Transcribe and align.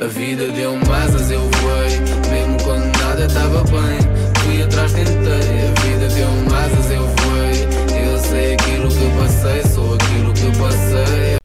A 0.00 0.06
vida 0.06 0.46
deu-me 0.52 0.88
asas, 0.92 1.28
eu 1.28 1.40
voei. 1.40 1.98
Mesmo 2.30 2.56
quando 2.62 2.84
nada 2.98 3.26
estava 3.26 3.64
bem, 3.64 3.98
fui 4.44 4.62
atrás, 4.62 4.92
tentei. 4.92 5.12
A 5.12 5.80
vida 5.80 6.08
deu-me 6.14 6.54
asas, 6.54 6.90
eu 6.92 7.04
voei. 7.04 8.06
Eu 8.06 8.18
sei 8.18 8.54
aquilo 8.54 8.88
que 8.88 9.18
passei, 9.18 9.62
sou 9.64 9.94
aquilo 9.94 10.32
que 10.34 10.56
passei. 10.56 11.38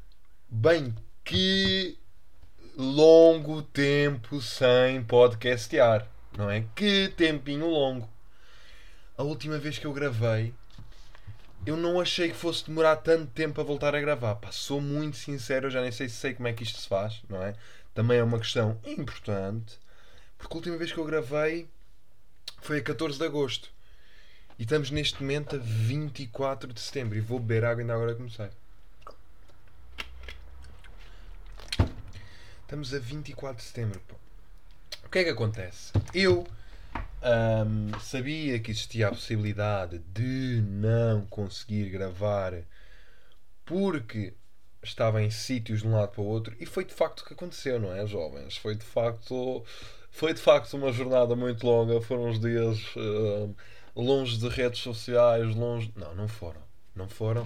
Bem, 0.52 0.94
que 1.26 1.98
longo 2.78 3.64
tempo 3.64 4.40
sem 4.40 5.04
podcastear, 5.04 6.08
não 6.38 6.48
é? 6.48 6.64
Que 6.76 7.12
tempinho 7.18 7.66
longo. 7.66 8.08
A 9.18 9.24
última 9.24 9.58
vez 9.58 9.80
que 9.80 9.88
eu 9.88 9.94
gravei, 9.94 10.54
eu 11.66 11.76
não 11.76 12.00
achei 12.00 12.30
que 12.30 12.36
fosse 12.36 12.68
demorar 12.68 12.98
tanto 12.98 13.32
tempo 13.32 13.60
a 13.60 13.64
voltar 13.64 13.96
a 13.96 14.00
gravar. 14.00 14.36
Pá, 14.36 14.52
sou 14.52 14.80
muito 14.80 15.18
sincero, 15.18 15.66
eu 15.68 15.72
já 15.72 15.82
nem 15.82 15.92
sei 15.92 16.08
se 16.08 16.18
sei 16.18 16.34
como 16.36 16.48
é 16.48 16.54
que 16.54 16.62
isto 16.62 16.78
se 16.78 16.88
faz, 16.88 17.22
não 17.28 17.42
é? 17.42 17.56
Também 17.94 18.18
é 18.18 18.24
uma 18.24 18.40
questão 18.40 18.80
importante, 18.86 19.78
porque 20.38 20.54
a 20.54 20.58
última 20.58 20.78
vez 20.78 20.92
que 20.92 20.98
eu 20.98 21.06
gravei 21.06 21.68
foi 22.62 22.80
a 22.80 22.84
14 22.84 23.18
de 23.18 23.26
agosto. 23.26 23.70
E 24.58 24.64
estamos 24.64 24.92
neste 24.92 25.22
momento 25.22 25.56
a 25.56 25.60
24 25.60 26.72
de 26.74 26.80
setembro. 26.80 27.18
E 27.18 27.22
vou 27.22 27.40
beber 27.40 27.66
água 27.66 27.82
ainda 27.82 27.94
agora 27.94 28.16
comecei. 28.16 28.50
Estamos 32.62 32.94
a 32.94 33.00
24 33.00 33.58
de 33.58 33.64
setembro. 33.64 34.02
O 35.04 35.10
que 35.10 35.20
é 35.20 35.24
que 35.24 35.30
acontece? 35.30 35.92
Eu 36.14 36.48
ahm, 37.22 37.92
sabia 38.02 38.60
que 38.60 38.72
existia 38.72 39.08
a 39.08 39.12
possibilidade 39.12 40.00
de 40.14 40.64
não 40.66 41.26
conseguir 41.28 41.90
gravar 41.90 42.54
porque 43.66 44.34
estava 44.84 45.22
em 45.22 45.30
sítios 45.30 45.82
de 45.82 45.88
um 45.88 45.94
lado 45.94 46.12
para 46.12 46.22
o 46.22 46.26
outro 46.26 46.56
e 46.60 46.66
foi 46.66 46.84
de 46.86 46.94
facto 46.94 47.22
o 47.22 47.26
que 47.26 47.34
aconteceu, 47.34 47.80
não 47.80 47.94
é, 47.94 48.06
jovens? 48.06 48.58
Foi 48.58 48.76
de 48.76 48.84
facto, 48.86 49.64
foi 50.12 50.34
de 50.34 50.42
facto 50.42 50.74
uma 50.76 50.92
jornada 50.92 51.36
muito 51.36 51.66
longa. 51.66 52.02
Foram 52.02 52.30
uns 52.30 52.40
dias 52.40 52.80
ahm, 52.96 53.54
longe 53.96 54.38
de 54.38 54.48
redes 54.50 54.80
sociais, 54.80 55.56
longe. 55.56 55.92
Não, 55.96 56.14
não 56.16 56.28
foram. 56.28 56.62
Não 56.96 57.08
foram. 57.08 57.44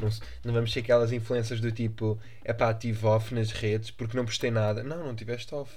Não, 0.00 0.10
não 0.44 0.52
vamos 0.52 0.72
ser 0.72 0.80
aquelas 0.80 1.12
influências 1.12 1.60
do 1.60 1.72
tipo 1.72 2.18
é 2.44 2.52
pá, 2.52 2.74
tive 2.74 3.06
off 3.06 3.34
nas 3.34 3.50
redes 3.50 3.90
porque 3.90 4.16
não 4.16 4.24
postei 4.24 4.50
nada. 4.50 4.82
Não, 4.82 5.04
não 5.04 5.14
tiveste 5.14 5.54
off. 5.54 5.72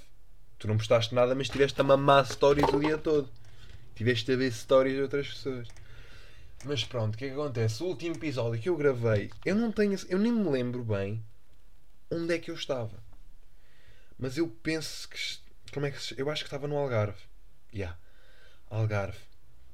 Tu 0.60 0.68
não 0.68 0.78
postaste 0.78 1.14
nada, 1.14 1.36
mas 1.36 1.48
estiveste 1.48 1.80
a 1.80 1.84
mamar 1.84 2.26
stories 2.26 2.68
o 2.74 2.80
dia 2.80 2.98
todo. 2.98 3.30
Tiveste 3.96 4.32
a 4.32 4.36
ver 4.36 4.52
stories 4.52 4.96
de 4.96 5.02
outras 5.02 5.28
pessoas. 5.28 5.68
Mas 6.66 6.84
pronto, 6.84 7.16
o 7.16 7.18
que 7.18 7.26
é 7.26 7.28
que 7.30 7.34
acontece? 7.34 7.84
O 7.84 7.88
último 7.88 8.16
episódio 8.16 8.62
que 8.62 8.70
eu 8.70 8.78
gravei, 8.78 9.30
eu 9.46 9.56
não 9.56 9.72
tenho. 9.72 9.98
Eu 10.08 10.18
nem 10.18 10.32
me 10.32 10.50
lembro 10.50 10.84
bem 10.84 11.24
onde 12.10 12.34
é 12.34 12.40
que 12.40 12.50
eu 12.50 12.56
estava. 12.56 13.04
Mas 14.18 14.38
eu 14.38 14.48
penso 14.48 15.10
que. 15.10 15.18
Como 15.74 15.86
é 15.86 15.92
que 15.92 15.98
Eu 16.18 16.30
acho 16.30 16.44
que 16.44 16.48
estava 16.48 16.68
no 16.68 16.78
Algarve. 16.78 17.20
Yeah. 17.74 17.98
Algarve. 18.70 19.20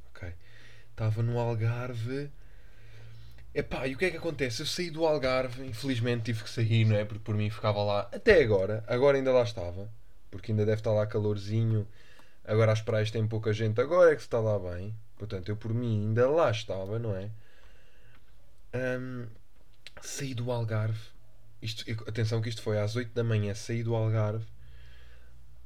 Ok. 0.10 0.34
Estava 0.92 1.22
no 1.22 1.38
Algarve. 1.38 2.32
Epá, 3.54 3.88
e 3.88 3.95
o 3.95 3.98
que 3.98 4.06
é 4.06 4.12
que 4.12 4.17
acontece? 4.17 4.62
Eu 4.62 4.66
saí 4.66 4.90
do 4.90 5.06
Algarve, 5.06 5.66
infelizmente 5.66 6.26
tive 6.26 6.44
que 6.44 6.50
sair, 6.50 6.86
não 6.86 6.95
é? 6.95 7.04
Porque 7.04 7.23
por 7.23 7.36
mim 7.36 7.50
ficava 7.50 7.84
lá 7.84 8.02
até 8.14 8.42
agora. 8.42 8.84
Agora 8.88 9.17
ainda 9.17 9.32
lá 9.32 9.44
estava. 9.44 9.90
Porque 10.32 10.52
ainda 10.52 10.66
deve 10.66 10.80
estar 10.80 10.92
lá 10.92 11.06
calorzinho. 11.06 11.88
Agora 12.45 12.72
as 12.72 12.82
praias 12.82 13.12
têm 13.12 13.28
pouca 13.28 13.52
gente. 13.54 13.80
Agora 13.82 14.12
é 14.12 14.16
que 14.16 14.22
se 14.22 14.28
está 14.28 14.40
lá 14.40 14.58
bem. 14.58 14.95
Portanto, 15.20 15.50
eu 15.50 15.58
por 15.58 15.73
mim 15.73 16.02
ainda 16.08 16.30
lá 16.30 16.50
estava, 16.52 16.98
não 16.98 17.16
é? 17.16 17.30
Ahm, 18.73 19.28
saí 20.02 20.34
do 20.34 20.52
Algarve. 20.52 21.00
Isto, 21.61 21.84
atenção 22.08 22.42
que 22.42 22.50
isto 22.50 22.61
foi 22.61 22.80
às 22.80 22.95
8 22.95 23.14
da 23.14 23.23
manhã. 23.23 23.53
Saí 23.53 23.84
do 23.84 23.95
Algarve. 23.95 24.45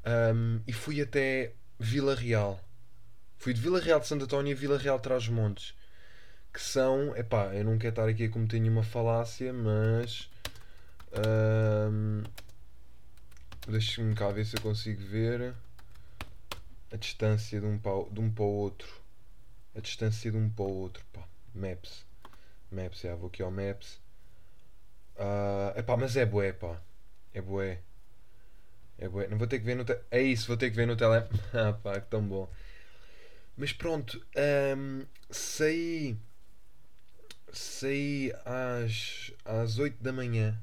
ahm, 0.05 0.59
e 0.67 0.73
fui 0.73 1.01
até 1.01 1.53
Vila 1.79 2.15
Real. 2.15 2.59
Fui 3.37 3.53
de 3.53 3.61
Vila 3.61 3.79
Real 3.79 3.99
de 3.99 4.07
Santo 4.07 4.25
António 4.25 4.55
a 4.55 4.59
Vila 4.59 4.77
Real 4.77 4.97
de 4.97 5.03
Trás-os-Montes. 5.03 5.73
Que 6.53 6.61
são... 6.61 7.15
Epá, 7.15 7.53
eu 7.55 7.63
não 7.66 7.78
quero 7.78 7.91
estar 7.91 8.07
aqui 8.09 8.25
a 8.25 8.29
cometer 8.29 8.59
nenhuma 8.59 8.83
falácia, 8.83 9.53
mas... 9.53 10.29
ahm, 11.13 12.23
Deixa-me 13.67 14.13
cá 14.16 14.29
ver 14.29 14.45
se 14.45 14.55
eu 14.57 14.61
consigo 14.61 15.01
ver 15.05 15.53
a 16.91 16.95
distância 16.97 17.59
de 17.59 17.66
um 17.66 17.78
para, 17.78 18.09
de 18.11 18.19
um 18.19 18.29
para 18.31 18.44
o 18.44 18.47
outro. 18.47 19.03
A 19.75 19.79
distância 19.79 20.31
de 20.31 20.38
um 20.38 20.50
para 20.50 20.66
o 20.66 20.81
outro, 20.81 21.03
pá. 21.11 21.28
Maps. 21.53 22.06
Maps, 22.72 23.01
já 23.01 23.16
vou 23.16 23.28
aqui 23.28 23.41
ao 23.41 23.51
Maps. 23.51 24.00
Ah, 25.17 25.73
epá, 25.78 25.97
mas 25.97 26.16
é 26.16 26.25
bué, 26.25 26.53
pá. 26.53 26.79
É 27.34 27.41
bué. 27.41 27.79
É 28.97 29.07
bué. 29.07 29.28
Não 29.28 29.38
vou 29.38 29.47
ter 29.47 29.59
que 29.59 29.66
ver 29.66 29.75
no. 29.75 29.85
É 30.11 30.22
isso, 30.22 30.47
vou 30.47 30.57
ter 30.57 30.69
que 30.69 30.75
ver 30.75 30.88
no 30.88 30.95
tele. 30.95 31.28
ah, 31.53 31.73
pá, 31.73 32.00
que 32.00 32.09
tão 32.09 32.23
bom. 32.25 32.50
Mas 33.57 33.73
pronto, 33.73 34.23
ahm, 34.35 35.03
saí. 35.29 36.17
Saí 37.51 38.34
às, 38.45 39.31
às 39.45 39.78
8 39.78 40.01
da 40.01 40.11
manhã. 40.11 40.59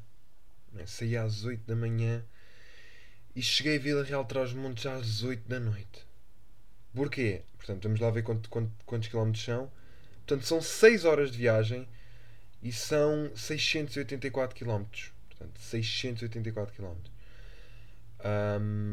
Saí 0.87 1.17
às 1.17 1.45
8 1.45 1.65
da 1.67 1.77
manhã 1.77 2.25
e 3.35 3.43
cheguei 3.43 3.77
a 3.77 3.81
Vila 3.81 4.05
Real 4.05 4.23
de 4.23 4.29
Trás-os-Montes 4.29 4.87
às 4.87 5.23
8 5.23 5.49
da 5.49 5.61
noite. 5.61 6.05
Porquê? 6.95 7.43
Portanto, 7.57 7.85
vamos 7.85 8.01
lá 8.01 8.11
ver 8.11 8.23
quanto- 8.23 8.49
quanto- 8.49 8.73
quantos 8.85 9.09
quilómetros 9.09 9.45
são. 9.45 9.71
Portanto, 10.27 10.47
são 10.47 10.61
6 10.61 11.05
horas 11.05 11.31
de 11.31 11.39
viagem 11.39 11.87
e 12.63 12.73
são 12.73 13.31
684 13.35 14.55
quilómetros. 14.57 15.13
Portanto, 15.29 15.59
684 15.61 16.75
quilómetros. 16.75 17.11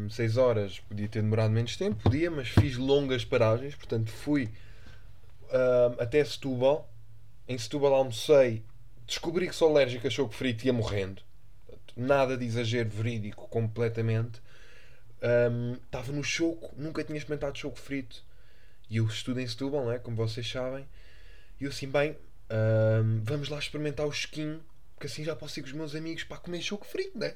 6 0.10 0.38
horas 0.38 0.80
podia 0.80 1.08
ter 1.10 1.22
demorado 1.22 1.52
menos 1.52 1.76
tempo, 1.76 2.02
podia, 2.02 2.32
mas 2.32 2.48
fiz 2.50 2.78
longas 2.78 3.26
paragens. 3.26 3.76
Portanto, 3.76 4.10
fui 4.10 4.50
ahm, 5.52 5.96
até 6.00 6.24
Setúbal. 6.24 6.90
Em 7.48 7.58
Setúbal 7.58 7.94
almocei, 7.94 8.64
descobri 9.06 9.48
que 9.48 9.56
sou 9.56 9.70
alérgico 9.70 10.08
a 10.08 10.10
choco 10.10 10.34
frito 10.34 10.64
e 10.64 10.68
ia 10.68 10.74
morrendo. 10.74 11.22
Portanto, 11.66 11.94
nada 11.98 12.38
de 12.38 12.46
exagero 12.46 12.90
verídico, 12.90 13.48
completamente. 13.50 14.42
Estava 15.84 16.12
no 16.12 16.24
choco, 16.24 16.74
nunca 16.78 17.04
tinha 17.04 17.18
experimentado 17.18 17.58
choco 17.58 17.78
frito. 17.78 18.24
E 18.90 18.98
eu 18.98 19.06
estudo 19.06 19.40
em 19.40 19.48
Setúbal, 19.48 19.86
não 19.86 19.92
é? 19.92 20.00
como 20.00 20.16
vocês 20.16 20.50
sabem. 20.50 20.88
E 21.60 21.66
eu 21.66 21.70
assim, 21.70 21.90
bem, 21.90 22.16
ahm, 22.50 23.22
vamos 23.24 23.50
lá 23.50 23.60
experimentar 23.60 24.06
o 24.06 24.12
esquinho, 24.12 24.64
porque 24.96 25.08
assim 25.08 25.24
já 25.24 25.36
posso 25.36 25.60
ir 25.60 25.64
com 25.64 25.68
os 25.68 25.74
meus 25.74 25.96
amigos 25.96 26.24
para 26.24 26.38
comer 26.38 26.62
choco 26.62 26.86
frito, 26.86 27.18
né? 27.18 27.36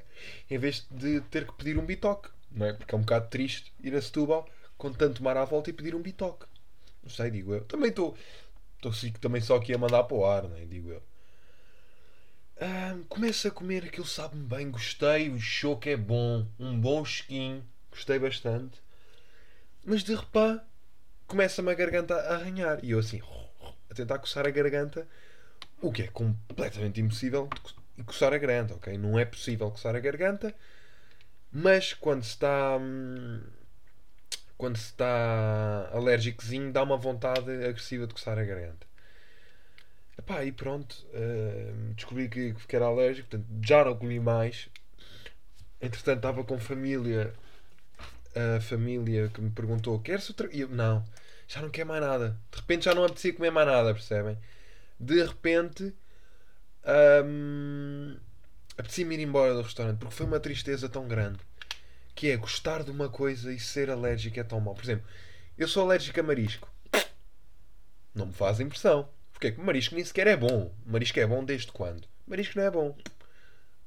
Em 0.49 0.57
vez 0.57 0.85
de 0.89 1.21
ter 1.21 1.45
que 1.45 1.53
pedir 1.53 1.77
um 1.77 1.85
bitoque, 1.85 2.29
não 2.51 2.67
é? 2.67 2.73
Porque 2.73 2.93
é 2.93 2.97
um 2.97 3.01
bocado 3.01 3.27
triste 3.29 3.73
ir 3.83 3.93
a 3.95 4.01
Setúbal 4.01 4.47
com 4.77 4.91
tanto 4.93 5.23
mar 5.23 5.37
à 5.37 5.45
volta 5.45 5.69
e 5.69 5.73
pedir 5.73 5.95
um 5.95 6.01
bitoque. 6.01 6.45
Não 7.03 7.09
sei, 7.09 7.31
digo 7.31 7.53
eu. 7.53 7.63
Também 7.65 7.89
estou. 7.89 8.17
Estou 8.77 8.91
também 9.19 9.41
só 9.41 9.57
aqui 9.57 9.73
a 9.73 9.77
mandar 9.77 10.03
para 10.03 10.17
o 10.17 10.25
ar, 10.25 10.43
não 10.43 10.57
é? 10.57 10.65
Digo 10.65 10.89
eu. 10.91 11.03
Ahm, 12.59 13.03
começo 13.09 13.47
a 13.47 13.51
comer, 13.51 13.85
aquilo 13.85 14.05
sabe-me 14.05 14.43
bem, 14.43 14.69
gostei, 14.69 15.29
o 15.29 15.39
choco 15.39 15.89
é 15.89 15.97
bom, 15.97 16.45
um 16.59 16.79
bom 16.79 17.01
esquinho, 17.01 17.65
gostei 17.91 18.19
bastante. 18.19 18.81
Mas 19.85 20.03
de 20.03 20.15
repente 20.15 20.61
começa-me 21.27 21.71
a 21.71 21.75
garganta 21.75 22.15
a 22.15 22.35
arranhar 22.35 22.79
e 22.83 22.91
eu 22.91 22.99
assim, 22.99 23.21
a 23.89 23.93
tentar 23.95 24.19
coçar 24.19 24.47
a 24.47 24.51
garganta, 24.51 25.07
o 25.81 25.91
que 25.91 26.03
é 26.03 26.07
completamente 26.07 27.01
impossível 27.01 27.47
de 27.53 27.61
co- 27.61 28.05
coçar 28.05 28.33
a 28.33 28.39
garganta, 28.39 28.75
ok? 28.75 28.97
Não 28.97 29.19
é 29.19 29.25
possível 29.25 29.71
coçar 29.71 29.95
a 29.95 29.99
garganta, 30.01 30.55
mas 31.51 31.93
quando 31.93 32.23
se 32.23 32.31
está. 32.31 32.77
hum, 32.79 33.41
Quando 34.57 34.77
se 34.77 34.85
está 34.91 35.89
alérgicozinho, 35.91 36.71
dá 36.71 36.83
uma 36.83 36.95
vontade 36.95 37.51
agressiva 37.65 38.07
de 38.07 38.13
coçar 38.13 38.39
a 38.39 38.43
garganta. 38.45 38.87
Epá, 40.17 40.43
e 40.45 40.51
pronto, 40.51 40.95
hum, 41.13 41.93
descobri 41.95 42.29
que, 42.29 42.53
que 42.53 42.75
era 42.75 42.85
alérgico, 42.85 43.29
portanto 43.29 43.47
já 43.65 43.83
não 43.83 43.95
comi 43.97 44.19
mais. 44.19 44.69
Entretanto, 45.81 46.17
estava 46.17 46.43
com 46.43 46.57
família, 46.59 47.33
a 48.35 48.61
família 48.61 49.29
que 49.29 49.41
me 49.41 49.51
perguntou: 49.51 49.99
queres 49.99 50.29
outra? 50.29 50.49
E 50.51 50.61
eu, 50.61 50.69
não, 50.69 51.03
já 51.47 51.61
não 51.61 51.69
quero 51.69 51.87
mais 51.89 52.01
nada. 52.01 52.37
De 52.51 52.57
repente 52.57 52.85
já 52.85 52.95
não 52.95 53.03
apetecia 53.03 53.33
comer 53.33 53.51
mais 53.51 53.67
nada, 53.67 53.93
percebem? 53.93 54.37
De 54.99 55.23
repente, 55.23 55.93
hum, 57.25 58.17
apetecia-me 58.77 59.15
ir 59.15 59.21
embora 59.21 59.53
do 59.53 59.61
restaurante 59.61 59.99
porque 59.99 60.15
foi 60.15 60.25
uma 60.25 60.39
tristeza 60.39 60.87
tão 60.87 61.07
grande 61.07 61.39
que 62.15 62.29
é 62.29 62.37
gostar 62.37 62.83
de 62.83 62.91
uma 62.91 63.09
coisa 63.09 63.53
e 63.53 63.59
ser 63.59 63.89
alérgico 63.89 64.39
é 64.39 64.43
tão 64.43 64.59
mau. 64.59 64.75
Por 64.75 64.83
exemplo, 64.83 65.05
eu 65.57 65.67
sou 65.67 65.83
alérgico 65.83 66.19
a 66.19 66.23
marisco. 66.23 66.71
Não 68.13 68.27
me 68.27 68.33
faz 68.33 68.59
impressão. 68.59 69.09
Porque 69.31 69.51
marisco 69.51 69.95
nem 69.95 70.05
sequer 70.05 70.27
é 70.27 70.37
bom. 70.37 70.73
Marisco 70.85 71.19
é 71.19 71.25
bom 71.25 71.43
desde 71.43 71.71
quando? 71.71 72.07
Marisco 72.27 72.57
não 72.59 72.65
é 72.65 72.71
bom. 72.71 72.97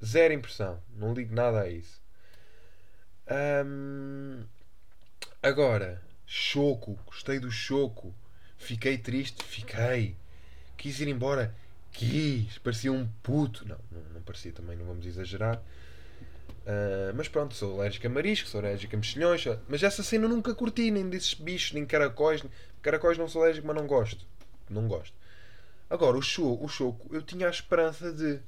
Zero 0.04 0.34
impressão. 0.34 0.82
Não 0.96 1.14
ligo 1.14 1.34
nada 1.34 1.60
a 1.60 1.68
isso. 1.68 2.03
Hum, 3.30 4.44
agora, 5.42 6.02
choco. 6.26 6.98
Gostei 7.06 7.38
do 7.38 7.50
choco. 7.50 8.14
Fiquei 8.58 8.98
triste. 8.98 9.42
Fiquei. 9.44 10.16
Quis 10.76 11.00
ir 11.00 11.08
embora. 11.08 11.54
Quis. 11.92 12.58
Parecia 12.58 12.92
um 12.92 13.06
puto. 13.22 13.66
Não, 13.66 13.78
não, 13.90 14.02
não 14.14 14.22
parecia 14.22 14.52
também. 14.52 14.76
Não 14.76 14.86
vamos 14.86 15.06
exagerar. 15.06 15.62
Uh, 16.64 17.12
mas 17.14 17.28
pronto, 17.28 17.54
sou 17.54 17.78
alérgico 17.78 18.06
a 18.06 18.10
marisco, 18.10 18.48
sou 18.48 18.58
alérgico 18.58 18.96
a 18.96 18.98
mexilhões, 18.98 19.44
mas 19.68 19.82
essa 19.82 20.02
cena 20.02 20.24
eu 20.24 20.30
nunca 20.30 20.54
curti, 20.54 20.90
nem 20.90 21.10
desses 21.10 21.34
bichos, 21.34 21.72
nem 21.72 21.84
caracóis. 21.84 22.42
Caracóis 22.80 23.18
não 23.18 23.28
sou 23.28 23.42
alérgico, 23.42 23.66
mas 23.66 23.76
não 23.76 23.86
gosto. 23.86 24.26
Não 24.70 24.88
gosto. 24.88 25.14
Agora, 25.90 26.16
o 26.16 26.22
show, 26.22 26.62
o 26.62 26.66
choco, 26.66 27.14
eu 27.14 27.20
tinha 27.20 27.46
a 27.46 27.50
esperança 27.50 28.10
de. 28.10 28.40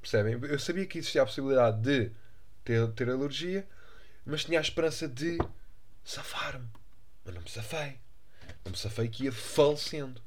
Percebem? 0.00 0.38
Eu 0.42 0.58
sabia 0.58 0.86
que 0.86 0.98
existia 0.98 1.22
a 1.22 1.26
possibilidade 1.26 1.80
de 1.80 2.12
ter, 2.64 2.86
ter 2.92 3.08
alergia, 3.08 3.66
mas 4.24 4.44
tinha 4.44 4.58
a 4.58 4.62
esperança 4.62 5.08
de 5.08 5.38
safar-me. 6.04 6.68
Mas 7.24 7.34
não 7.34 7.42
me 7.42 7.50
safei. 7.50 7.98
Não 8.64 8.72
me 8.72 8.76
safei 8.76 9.08
que 9.08 9.24
ia 9.24 9.32
falecendo. 9.32 10.20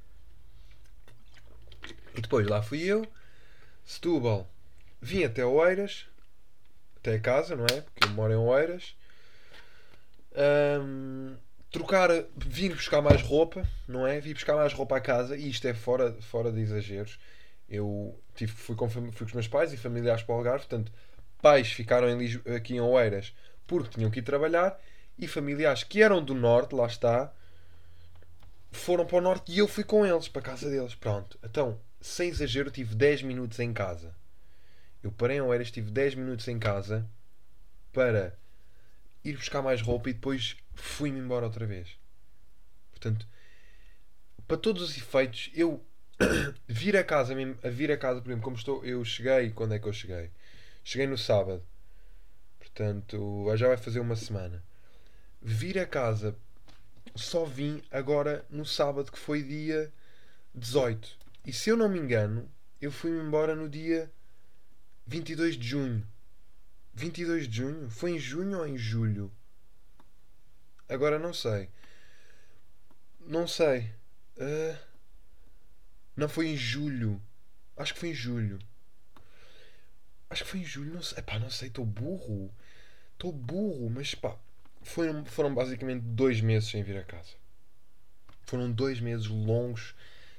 E 2.16 2.22
depois 2.22 2.48
lá 2.48 2.62
fui 2.62 2.82
eu, 2.82 3.06
Setúbal, 3.86 4.50
vim 5.02 5.24
até 5.24 5.46
Oeiras, 5.46 6.08
até 6.98 7.20
casa, 7.20 7.56
não 7.56 7.66
é? 7.66 7.82
Porque 7.82 8.06
eu 8.06 8.10
moro 8.12 8.34
em 8.34 8.38
Oeiras. 8.38 8.96
Um, 10.81 11.36
trocar, 11.72 12.10
vim 12.36 12.70
buscar 12.70 13.02
mais 13.02 13.22
roupa, 13.22 13.68
não 13.88 14.08
é? 14.08 14.20
Vim 14.20 14.34
buscar 14.34 14.56
mais 14.56 14.74
roupa 14.74 14.98
à 14.98 15.02
casa 15.02 15.38
e 15.38 15.50
isto 15.50 15.68
é 15.68 15.74
fora, 15.74 16.14
fora 16.22 16.52
de 16.52 16.62
exageros. 16.62 17.20
Eu 17.70 18.20
tive, 18.34 18.52
fui, 18.52 18.76
com, 18.76 18.90
fui 18.90 19.12
com 19.12 19.26
os 19.26 19.34
meus 19.34 19.48
pais 19.48 19.74
e 19.74 19.78
familiares 19.78 20.24
para 20.24 20.36
o 20.36 20.38
Algarve, 20.38 20.66
portanto, 20.68 20.92
pais 21.45 21.71
ficaram 21.71 22.09
em, 22.09 22.42
aqui 22.56 22.74
em 22.74 22.81
Oeiras 22.81 23.31
porque 23.68 23.92
tinham 23.92 24.09
que 24.09 24.18
ir 24.18 24.24
trabalhar 24.24 24.81
e 25.15 25.27
familiares 25.27 25.83
que 25.83 26.01
eram 26.01 26.25
do 26.25 26.33
norte, 26.33 26.74
lá 26.74 26.88
está, 26.88 27.31
foram 28.71 29.06
para 29.06 29.18
o 29.18 29.21
norte 29.21 29.51
e 29.51 29.59
eu 29.59 29.68
fui 29.68 29.83
com 29.83 30.03
eles 30.03 30.27
para 30.27 30.42
a 30.42 30.45
casa 30.45 30.71
deles. 30.71 30.95
Pronto, 30.95 31.38
então, 31.44 31.80
sem 32.01 32.30
exagero, 32.30 32.71
tive 32.71 32.95
10 32.95 33.21
minutos 33.21 33.59
em 33.59 33.71
casa. 33.71 34.12
Eu 35.03 35.12
parei 35.12 35.38
em 35.38 35.42
Oeiras, 35.42 35.69
tive 35.69 35.92
10 35.92 36.15
minutos 36.15 36.47
em 36.47 36.57
casa 36.57 37.07
para 37.94 38.36
ir 39.24 39.38
buscar 39.38 39.62
mais 39.62 39.83
roupa 39.83 40.09
e 40.09 40.13
depois 40.13 40.57
fui-me 40.74 41.19
embora 41.19 41.45
outra 41.45 41.68
vez. 41.68 41.89
Portanto, 42.89 43.27
para 44.47 44.57
todos 44.57 44.81
os 44.81 44.97
efeitos, 44.97 45.51
eu 45.53 45.86
vir 46.68 46.97
a 46.97 47.03
casa, 47.03 47.36
mesmo, 47.36 47.56
a 47.63 47.69
vir 47.69 47.92
a 47.92 47.97
casa, 47.97 48.19
por 48.19 48.30
exemplo, 48.30 48.44
como 48.44 48.56
estou, 48.56 48.83
eu 48.83 49.06
cheguei, 49.06 49.51
quando 49.51 49.75
é 49.75 49.80
que 49.80 49.88
eu 49.88 49.94
cheguei? 49.94 50.31
Cheguei 50.88 51.08
no 51.08 51.18
sábado. 51.18 51.66
Portanto, 52.60 53.44
já 53.58 53.68
vai 53.68 53.76
fazer 53.76 54.00
uma 54.00 54.16
semana. 54.16 54.64
Vir 55.42 55.80
a 55.80 55.86
casa 55.88 56.38
só 57.16 57.44
vim 57.44 57.82
agora 57.90 58.46
no 58.52 58.64
sábado, 58.64 59.12
que 59.12 59.18
foi 59.18 59.42
dia 59.42 59.92
18. 60.54 61.18
E 61.44 61.52
se 61.52 61.72
eu 61.72 61.76
não 61.76 61.90
me 61.90 61.98
engano, 61.98 62.48
eu 62.80 62.92
fui-me 62.92 63.20
embora 63.20 63.56
no 63.56 63.68
dia 63.68 64.12
22 65.08 65.58
de 65.58 65.68
junho. 65.68 66.08
22 66.94 67.48
de 67.48 67.58
junho? 67.58 67.90
Foi 67.90 68.12
em 68.12 68.20
junho 68.20 68.60
ou 68.60 68.68
em 68.68 68.78
julho? 68.78 69.31
Agora 70.88 71.18
não 71.18 71.34
sei. 71.34 71.68
Não 73.22 73.48
sei. 73.48 73.90
Uh, 74.38 74.78
não 76.16 76.30
foi 76.30 76.50
em 76.50 76.56
julho. 76.56 77.20
Acho 77.76 77.96
que 77.96 78.00
foi 78.00 78.10
em 78.10 78.14
julho. 78.14 78.60
Acho 80.36 80.44
que 80.44 80.50
foi 80.50 80.60
em 80.60 80.66
julho. 80.66 80.94
Não 80.94 81.02
sei. 81.02 81.20
Epá, 81.20 81.40
não 81.40 81.50
sei. 81.50 81.70
Estou 81.70 81.86
burro. 81.86 82.52
Estou 83.14 83.32
burro. 83.32 83.90
Mas 83.90 84.14
pá. 84.14 84.36
Foram, 84.84 85.24
foram 85.24 85.56
basicamente 85.56 86.02
dois 86.02 86.42
meses 86.42 86.70
sem 86.70 86.84
vir 86.84 86.98
a 86.98 87.04
casa. 87.04 87.32
Foram 88.44 88.70
dois 88.70 89.00
meses 89.00 89.28
longos 89.28 89.96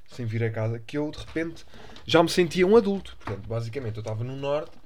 sem 0.07 0.27
vir 0.27 0.45
a 0.45 0.51
casa 0.51 0.79
que 0.79 0.97
eu 0.97 1.11
de 1.11 1.19
repente 1.19 1.65
já 2.07 2.23
me 2.23 2.29
sentia 2.29 2.67
um 2.67 2.77
adulto. 2.77 3.17
Portanto, 3.17 3.49
basicamente 3.49 3.97
eu 3.97 4.03
estava 4.03 4.23
no 4.23 4.37
norte 4.37 4.77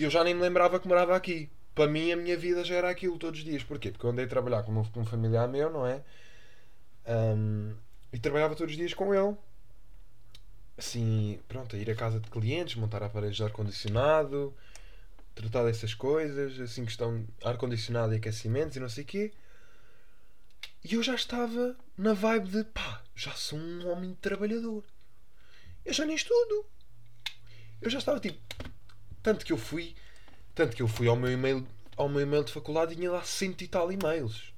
e 0.00 0.02
eu 0.02 0.10
já 0.10 0.24
nem 0.24 0.34
me 0.34 0.42
lembrava 0.42 0.80
que 0.80 0.88
morava 0.88 1.14
aqui. 1.14 1.48
Para 1.72 1.86
mim 1.86 2.10
a 2.10 2.16
minha 2.16 2.36
vida 2.36 2.64
já 2.64 2.74
era 2.74 2.90
aquilo 2.90 3.16
todos 3.18 3.38
os 3.38 3.46
dias. 3.46 3.62
Porquê? 3.62 3.92
Porque 3.92 4.04
eu 4.04 4.10
andei 4.10 4.24
a 4.24 4.28
trabalhar 4.28 4.64
com 4.64 4.72
um 4.72 5.04
familiar 5.06 5.46
meu, 5.46 5.70
não 5.70 5.86
é? 5.86 6.02
Um, 7.06 7.74
e 8.12 8.18
trabalhava 8.18 8.56
todos 8.56 8.72
os 8.72 8.76
dias 8.76 8.92
com 8.92 9.14
ele. 9.14 9.36
Assim, 10.76 11.38
pronto, 11.48 11.76
a 11.76 11.78
ir 11.78 11.90
à 11.90 11.94
casa 11.94 12.18
de 12.18 12.30
clientes, 12.30 12.76
montar 12.76 13.02
aparelhos 13.02 13.36
de 13.36 13.44
ar-condicionado, 13.44 14.54
tratar 15.34 15.64
dessas 15.64 15.94
coisas, 15.94 16.58
assim, 16.60 16.84
questão 16.84 17.26
ar-condicionado 17.44 18.14
e 18.14 18.16
aquecimentos 18.16 18.76
e 18.76 18.80
não 18.80 18.88
sei 18.88 19.04
o 19.04 19.06
quê. 19.06 19.32
E 20.84 20.94
eu 20.94 21.02
já 21.02 21.14
estava 21.14 21.76
na 21.96 22.12
vibe 22.12 22.48
de 22.48 22.64
pá, 22.64 23.02
já 23.14 23.32
sou 23.32 23.58
um 23.58 23.88
homem 23.88 24.14
trabalhador. 24.20 24.82
Eu 25.84 25.92
já 25.92 26.04
nem 26.04 26.16
estudo. 26.16 26.66
Eu 27.80 27.90
já 27.90 27.98
estava 27.98 28.18
tipo. 28.18 28.38
Tanto 29.22 29.44
que 29.44 29.52
eu 29.52 29.58
fui. 29.58 29.94
Tanto 30.54 30.76
que 30.76 30.82
eu 30.82 30.88
fui 30.88 31.06
ao 31.06 31.16
meu 31.16 31.30
e-mail, 31.30 31.66
ao 31.96 32.08
meu 32.08 32.20
e-mail 32.20 32.44
de 32.44 32.52
faculdade 32.52 32.92
e 32.92 32.96
tinha 32.96 33.10
lá 33.10 33.22
cento 33.22 33.62
e 33.62 33.68
tal 33.68 33.92
e-mails. 33.92 34.52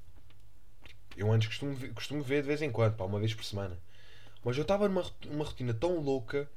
Eu 1.17 1.31
antes 1.31 1.49
costumo, 1.49 1.77
costumo 1.95 2.23
ver 2.23 2.43
de 2.43 2.49
vez 2.49 2.63
em 2.63 2.71
quando, 2.71 2.97
pá, 2.97 3.05
uma 3.05 3.19
vez 3.19 3.35
por 3.35 3.45
semana. 3.45 3.79
Mas 4.45 4.57
eu 4.57 4.63
estava 4.63 4.89
numa 4.89 5.05
uma 5.27 5.45
rotina 5.45 5.73
tão 5.73 5.99
louca 5.99 6.49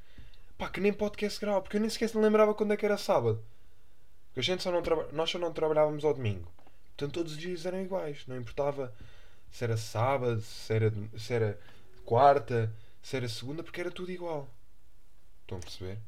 pá, 0.57 0.69
que 0.69 0.81
nem 0.81 0.91
podcast 0.91 1.39
grava, 1.39 1.61
porque 1.61 1.77
eu 1.77 1.81
nem 1.81 1.89
sequer 1.89 2.13
me 2.15 2.21
lembrava 2.21 2.53
quando 2.53 2.73
é 2.73 2.77
que 2.77 2.85
era 2.85 2.97
sábado. 2.97 3.41
Porque 4.27 4.41
a 4.41 4.43
gente 4.43 4.63
só 4.63 4.71
não 4.71 4.81
nós 5.13 5.29
só 5.29 5.39
não 5.39 5.53
trabalhávamos 5.53 6.03
ao 6.03 6.13
domingo. 6.13 6.51
Portanto, 6.87 7.13
todos 7.13 7.33
os 7.33 7.37
dias 7.37 7.65
eram 7.65 7.81
iguais. 7.81 8.23
Não 8.27 8.37
importava 8.37 8.93
se 9.51 9.63
era 9.63 9.77
sábado, 9.77 10.41
se 10.41 10.73
era, 10.73 10.93
se 11.17 11.33
era 11.33 11.59
quarta, 12.03 12.73
se 13.01 13.15
era 13.15 13.29
segunda, 13.29 13.63
porque 13.63 13.81
era 13.81 13.91
tudo 13.91 14.11
igual. 14.11 14.47
Estão 15.41 15.59
a 15.59 15.61
perceber? 15.61 15.99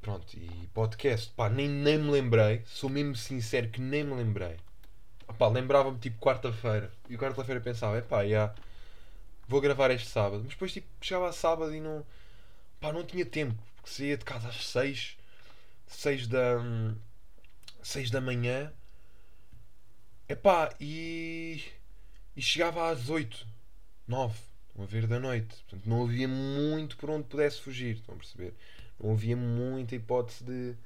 Pronto, 0.00 0.32
e 0.36 0.68
podcast, 0.72 1.32
pá, 1.34 1.48
nem, 1.48 1.68
nem 1.68 1.98
me 1.98 2.10
lembrei. 2.10 2.62
Sou 2.66 2.88
mesmo 2.88 3.16
sincero 3.16 3.68
que 3.68 3.80
nem 3.80 4.04
me 4.04 4.14
lembrei. 4.14 4.56
Pá, 5.38 5.48
lembrava-me 5.48 5.98
tipo 5.98 6.18
quarta-feira. 6.20 6.92
E 7.08 7.16
quarta-feira 7.16 7.60
pensava, 7.60 7.98
é 7.98 8.00
pá, 8.00 8.26
já 8.26 8.54
vou 9.48 9.60
gravar 9.60 9.90
este 9.90 10.08
sábado. 10.08 10.42
Mas 10.44 10.52
depois 10.52 10.72
tipo, 10.72 10.86
chegava 11.00 11.28
a 11.28 11.32
sábado 11.32 11.74
e 11.74 11.80
não. 11.80 12.06
pá, 12.78 12.92
não 12.92 13.04
tinha 13.04 13.24
tempo. 13.24 13.60
Porque 13.76 13.90
saía 13.90 14.16
de 14.16 14.24
casa 14.24 14.48
às 14.48 14.66
6, 14.66 15.16
6 15.86 16.26
da. 16.28 16.58
6 17.82 18.10
da 18.10 18.20
manhã. 18.20 18.72
É 20.28 20.34
pá, 20.36 20.74
e. 20.78 21.64
e 22.36 22.42
chegava 22.42 22.90
às 22.90 23.08
8, 23.08 23.46
9, 24.06 24.38
estão 24.68 24.84
a 24.84 24.86
ver 24.86 25.06
da 25.06 25.18
noite. 25.18 25.56
Portanto, 25.64 25.88
não 25.88 26.04
havia 26.04 26.28
muito 26.28 26.96
por 26.98 27.10
onde 27.10 27.26
pudesse 27.26 27.60
fugir, 27.60 27.96
estão 27.96 28.14
a 28.14 28.18
perceber? 28.18 28.54
Não 29.02 29.12
havia 29.12 29.36
muita 29.36 29.96
hipótese 29.96 30.44
de 30.44 30.76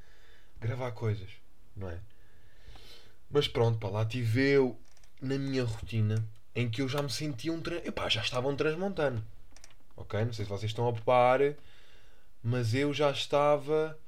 gravar 0.60 0.92
coisas, 0.92 1.30
não 1.74 1.90
é? 1.90 1.98
Mas 3.28 3.48
pronto, 3.48 3.78
pá, 3.78 3.88
lá 3.88 4.04
tive 4.06 4.42
eu 4.42 4.78
na 5.20 5.38
minha 5.38 5.64
rotina 5.64 6.24
em 6.54 6.68
que 6.68 6.82
eu 6.82 6.88
já 6.88 7.02
me 7.02 7.10
sentia 7.10 7.52
um. 7.52 7.60
Tra... 7.60 7.76
Epá, 7.86 8.08
já 8.08 8.20
estava 8.22 8.48
um 8.48 8.56
transmontano. 8.56 9.24
Ok? 9.96 10.24
Não 10.24 10.32
sei 10.32 10.44
se 10.44 10.50
vocês 10.50 10.70
estão 10.70 10.88
a 10.88 10.92
par, 10.92 11.40
mas 12.42 12.74
eu 12.74 12.92
já 12.92 13.10
estava 13.10 13.98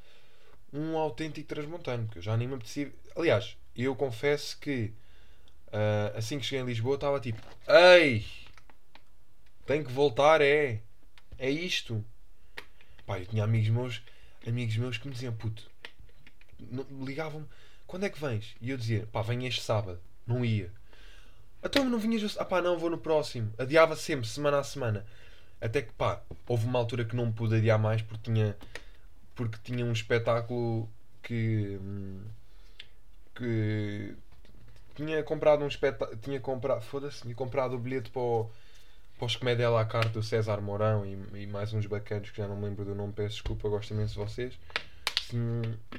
um 0.72 0.96
autêntico 0.96 1.48
transmontano, 1.48 2.04
porque 2.06 2.18
eu 2.18 2.22
já 2.22 2.36
nem 2.36 2.48
me 2.48 2.54
apetecia. 2.54 2.92
Aliás, 3.16 3.56
eu 3.76 3.94
confesso 3.94 4.58
que 4.58 4.92
uh, 5.68 6.16
assim 6.16 6.38
que 6.38 6.44
cheguei 6.44 6.62
em 6.62 6.66
Lisboa 6.66 6.96
estava 6.96 7.20
tipo: 7.20 7.40
Ei! 7.68 8.26
Tenho 9.66 9.84
que 9.84 9.92
voltar, 9.92 10.40
é! 10.40 10.82
É 11.38 11.50
isto! 11.50 12.04
Pá, 13.06 13.18
eu 13.18 13.26
tinha 13.26 13.44
amigos 13.44 13.68
meus, 13.68 14.02
amigos 14.46 14.76
meus 14.76 14.98
que 14.98 15.06
me 15.06 15.14
diziam: 15.14 15.34
Puto, 15.34 15.70
ligavam-me: 17.02 17.46
Quando 17.86 18.04
é 18.04 18.10
que 18.10 18.20
vens? 18.20 18.54
E 18.60 18.70
eu 18.70 18.76
dizia: 18.76 19.06
Pá, 19.12 19.22
venho 19.22 19.46
este 19.46 19.62
sábado. 19.62 20.00
Não 20.26 20.44
ia. 20.44 20.72
Então 21.64 21.84
não 21.88 21.98
vinhas. 21.98 22.36
Ah 22.38 22.44
pá, 22.44 22.60
não, 22.60 22.78
vou 22.78 22.90
no 22.90 22.98
próximo. 22.98 23.52
Adiava 23.58 23.96
sempre, 23.96 24.28
semana 24.28 24.58
a 24.58 24.64
semana. 24.64 25.04
Até 25.60 25.80
que 25.80 25.92
pá, 25.92 26.20
houve 26.46 26.66
uma 26.66 26.78
altura 26.78 27.04
que 27.04 27.16
não 27.16 27.32
pude 27.32 27.56
adiar 27.56 27.78
mais 27.78 28.02
porque 28.02 28.30
tinha. 28.30 28.56
Porque 29.34 29.58
tinha 29.64 29.84
um 29.84 29.92
espetáculo 29.92 30.88
que. 31.22 31.78
que. 33.34 34.14
Tinha 34.94 35.22
comprado 35.22 35.64
um 35.64 35.68
espetáculo. 35.68 36.18
Tinha 36.18 36.38
comprado. 36.38 36.82
Foda-se, 36.82 37.22
tinha 37.22 37.34
comprado 37.34 37.74
o 37.74 37.78
bilhete 37.78 38.10
para 38.10 38.20
o. 38.20 38.50
Para 39.16 39.26
os 39.26 39.36
Comédia 39.36 39.68
à 39.68 39.70
la 39.70 39.84
carte 39.84 40.10
do 40.10 40.24
César 40.24 40.60
Mourão 40.60 41.06
e, 41.06 41.16
e, 41.42 41.46
mais 41.46 41.72
uns 41.72 41.86
bacanos 41.86 42.30
que 42.30 42.36
já 42.36 42.48
não 42.48 42.56
me 42.56 42.64
lembro 42.64 42.84
do 42.84 42.96
nome, 42.96 43.12
peço 43.12 43.36
desculpa, 43.36 43.68
gosto 43.68 43.94
imenso 43.94 44.14
de 44.14 44.18
vocês. 44.18 44.58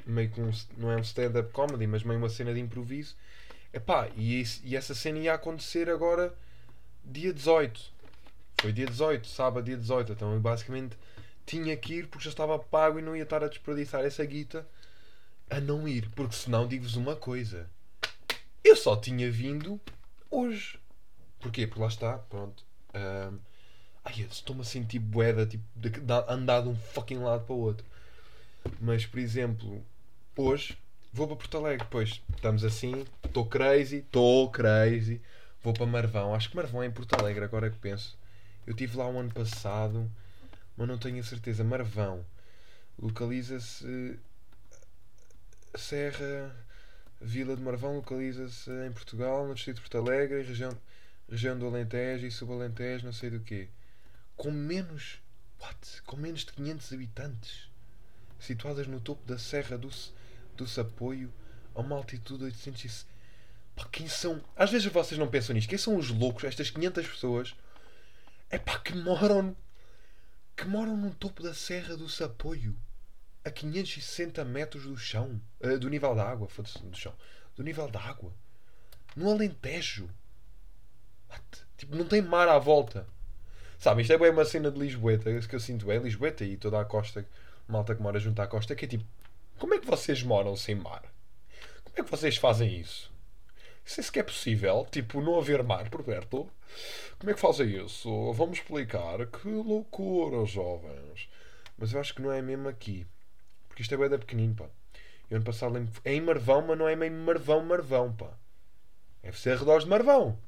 Meio 0.06 0.30
que 0.30 0.40
um, 0.40 0.50
não 0.76 0.92
é 0.92 0.96
um 0.96 1.00
stand-up 1.00 1.50
comedy, 1.50 1.86
mas 1.86 2.02
meio 2.02 2.18
uma 2.18 2.28
cena 2.28 2.52
de 2.52 2.60
improviso 2.60 3.16
Epá, 3.76 4.08
e, 4.16 4.42
e 4.64 4.74
essa 4.74 4.94
cena 4.94 5.18
ia 5.18 5.34
acontecer 5.34 5.90
agora 5.90 6.34
dia 7.04 7.30
18. 7.30 7.92
Foi 8.58 8.72
dia 8.72 8.86
18, 8.86 9.28
sábado, 9.28 9.66
dia 9.66 9.76
18. 9.76 10.12
Então 10.12 10.32
eu 10.32 10.40
basicamente 10.40 10.96
tinha 11.44 11.76
que 11.76 11.96
ir 11.96 12.06
porque 12.06 12.24
já 12.24 12.30
estava 12.30 12.58
pago 12.58 12.98
e 12.98 13.02
não 13.02 13.14
ia 13.14 13.24
estar 13.24 13.44
a 13.44 13.48
desperdiçar 13.48 14.02
essa 14.02 14.24
guita 14.24 14.66
a 15.50 15.60
não 15.60 15.86
ir. 15.86 16.08
Porque 16.12 16.34
senão 16.34 16.66
digo-vos 16.66 16.96
uma 16.96 17.14
coisa. 17.14 17.68
Eu 18.64 18.76
só 18.76 18.96
tinha 18.96 19.30
vindo 19.30 19.78
hoje. 20.30 20.80
Porquê? 21.38 21.66
Porque 21.66 21.82
lá 21.82 21.88
está, 21.88 22.16
pronto. 22.16 22.64
Um, 22.94 23.38
ai, 24.02 24.22
estou-me 24.22 24.62
a 24.62 24.64
sentir 24.64 25.00
boeda, 25.00 25.44
tipo, 25.44 25.64
de, 25.76 25.90
de 25.90 26.12
andar 26.28 26.62
de 26.62 26.70
um 26.70 26.76
fucking 26.76 27.18
lado 27.18 27.44
para 27.44 27.54
o 27.54 27.58
outro. 27.58 27.86
Mas, 28.80 29.04
por 29.04 29.20
exemplo, 29.20 29.84
hoje 30.34 30.78
vou 31.12 31.26
para 31.26 31.36
Porto 31.36 31.56
Alegre, 31.56 31.86
pois 31.90 32.22
estamos 32.34 32.64
assim, 32.64 33.04
estou 33.24 33.46
crazy, 33.46 33.98
estou 33.98 34.50
crazy. 34.50 35.20
Vou 35.62 35.72
para 35.72 35.86
Marvão, 35.86 36.34
acho 36.34 36.50
que 36.50 36.56
Marvão 36.56 36.82
é 36.82 36.86
em 36.86 36.90
Porto 36.90 37.14
Alegre, 37.14 37.44
agora 37.44 37.70
que 37.70 37.78
penso. 37.78 38.16
Eu 38.66 38.72
estive 38.72 38.96
lá 38.96 39.06
o 39.06 39.12
um 39.12 39.20
ano 39.20 39.32
passado, 39.32 40.10
mas 40.76 40.86
não 40.86 40.98
tenho 40.98 41.18
a 41.18 41.24
certeza. 41.24 41.64
Marvão 41.64 42.24
localiza-se 42.98 44.18
Serra, 45.74 46.54
Vila 47.20 47.56
de 47.56 47.62
Marvão 47.62 47.96
localiza-se 47.96 48.70
em 48.86 48.92
Portugal, 48.92 49.46
no 49.46 49.54
distrito 49.54 49.76
de 49.76 49.82
Porto 49.82 49.98
Alegre, 49.98 50.42
região, 50.42 50.76
região 51.28 51.58
do 51.58 51.66
Alentejo 51.66 52.26
e 52.26 52.30
subalentejo, 52.30 53.04
não 53.04 53.12
sei 53.12 53.30
do 53.30 53.40
quê. 53.40 53.68
Com 54.36 54.50
menos, 54.50 55.18
what? 55.60 56.02
Com 56.02 56.16
menos 56.16 56.44
de 56.44 56.52
500 56.52 56.92
habitantes, 56.92 57.70
situadas 58.38 58.86
no 58.86 59.00
topo 59.00 59.26
da 59.26 59.38
Serra 59.38 59.76
do, 59.76 59.90
do 60.56 60.68
Sapoio, 60.68 61.32
a 61.74 61.80
uma 61.80 61.96
altitude 61.96 62.38
de 62.38 62.44
800 62.46 63.06
Pá, 63.76 63.86
quem 63.92 64.08
são? 64.08 64.42
Às 64.56 64.70
vezes 64.70 64.90
vocês 64.90 65.18
não 65.18 65.28
pensam 65.28 65.54
nisto. 65.54 65.68
Quem 65.68 65.76
são 65.76 65.96
os 65.96 66.10
loucos, 66.10 66.44
estas 66.44 66.70
500 66.70 67.06
pessoas, 67.06 67.54
é 68.48 68.58
pá, 68.58 68.78
que 68.78 68.96
moram 68.96 69.54
que 70.56 70.66
moram 70.66 70.96
no 70.96 71.12
topo 71.14 71.42
da 71.42 71.52
Serra 71.52 71.94
do 71.94 72.08
Sapoio 72.08 72.74
a 73.44 73.50
560 73.50 74.42
metros 74.46 74.84
do 74.84 74.96
chão, 74.96 75.38
uh, 75.60 75.78
do 75.78 75.90
nível 75.90 76.14
da 76.14 76.26
água, 76.26 76.48
foda-se, 76.48 76.82
do 76.82 76.96
chão, 76.96 77.14
do 77.54 77.62
nível 77.62 77.88
da 77.88 78.00
água, 78.00 78.32
no 79.14 79.30
Alentejo. 79.30 80.08
What? 81.28 81.44
Tipo, 81.76 81.94
não 81.94 82.06
tem 82.06 82.22
mar 82.22 82.48
à 82.48 82.58
volta. 82.58 83.06
Sabe, 83.78 84.00
isto 84.00 84.14
é 84.14 84.18
bem 84.18 84.30
uma 84.30 84.46
cena 84.46 84.70
de 84.70 84.78
Lisboeta, 84.78 85.30
que 85.46 85.54
eu 85.54 85.60
sinto 85.60 85.92
é 85.92 85.98
Lisboeta 85.98 86.42
e 86.42 86.56
toda 86.56 86.80
a 86.80 86.84
costa, 86.84 87.28
malta 87.68 87.94
que 87.94 88.02
mora 88.02 88.18
junto 88.18 88.40
à 88.40 88.46
costa, 88.46 88.74
que 88.74 88.86
é 88.86 88.88
tipo, 88.88 89.04
como 89.58 89.74
é 89.74 89.78
que 89.78 89.86
vocês 89.86 90.22
moram 90.22 90.54
sem 90.56 90.74
mar? 90.74 91.02
Como 91.84 91.96
é 91.98 92.02
que 92.02 92.10
vocês 92.10 92.36
fazem 92.36 92.78
isso? 92.78 93.10
Isso 93.84 94.00
é 94.00 94.02
sequer 94.02 94.24
possível, 94.24 94.86
tipo, 94.90 95.20
não 95.20 95.38
haver 95.38 95.62
mar 95.62 95.88
por 95.88 96.02
perto. 96.02 96.50
Como 97.18 97.30
é 97.30 97.34
que 97.34 97.40
fazem 97.40 97.84
isso? 97.84 98.32
Vamos 98.32 98.58
explicar. 98.58 99.24
Que 99.26 99.48
loucura, 99.48 100.44
jovens. 100.44 101.28
Mas 101.78 101.92
eu 101.92 102.00
acho 102.00 102.14
que 102.14 102.20
não 102.20 102.32
é 102.32 102.42
mesmo 102.42 102.68
aqui. 102.68 103.06
Porque 103.68 103.82
isto 103.82 103.94
é 103.94 103.96
bué 103.96 104.08
da 104.08 104.18
pequenino, 104.18 104.54
pá. 104.54 104.66
Eu 105.30 105.36
ano 105.36 105.44
passado 105.44 105.72
lembro. 105.72 105.92
É 106.04 106.12
em 106.12 106.20
Marvão, 106.20 106.66
mas 106.66 106.78
não 106.78 106.88
é 106.88 106.96
meio 106.96 107.12
Marvão, 107.12 107.64
Marvão, 107.64 108.12
pá. 108.12 108.30
Deve 109.22 109.38
ser 109.38 109.52
arredores 109.52 109.84
de 109.84 109.90
Marvão. 109.90 110.38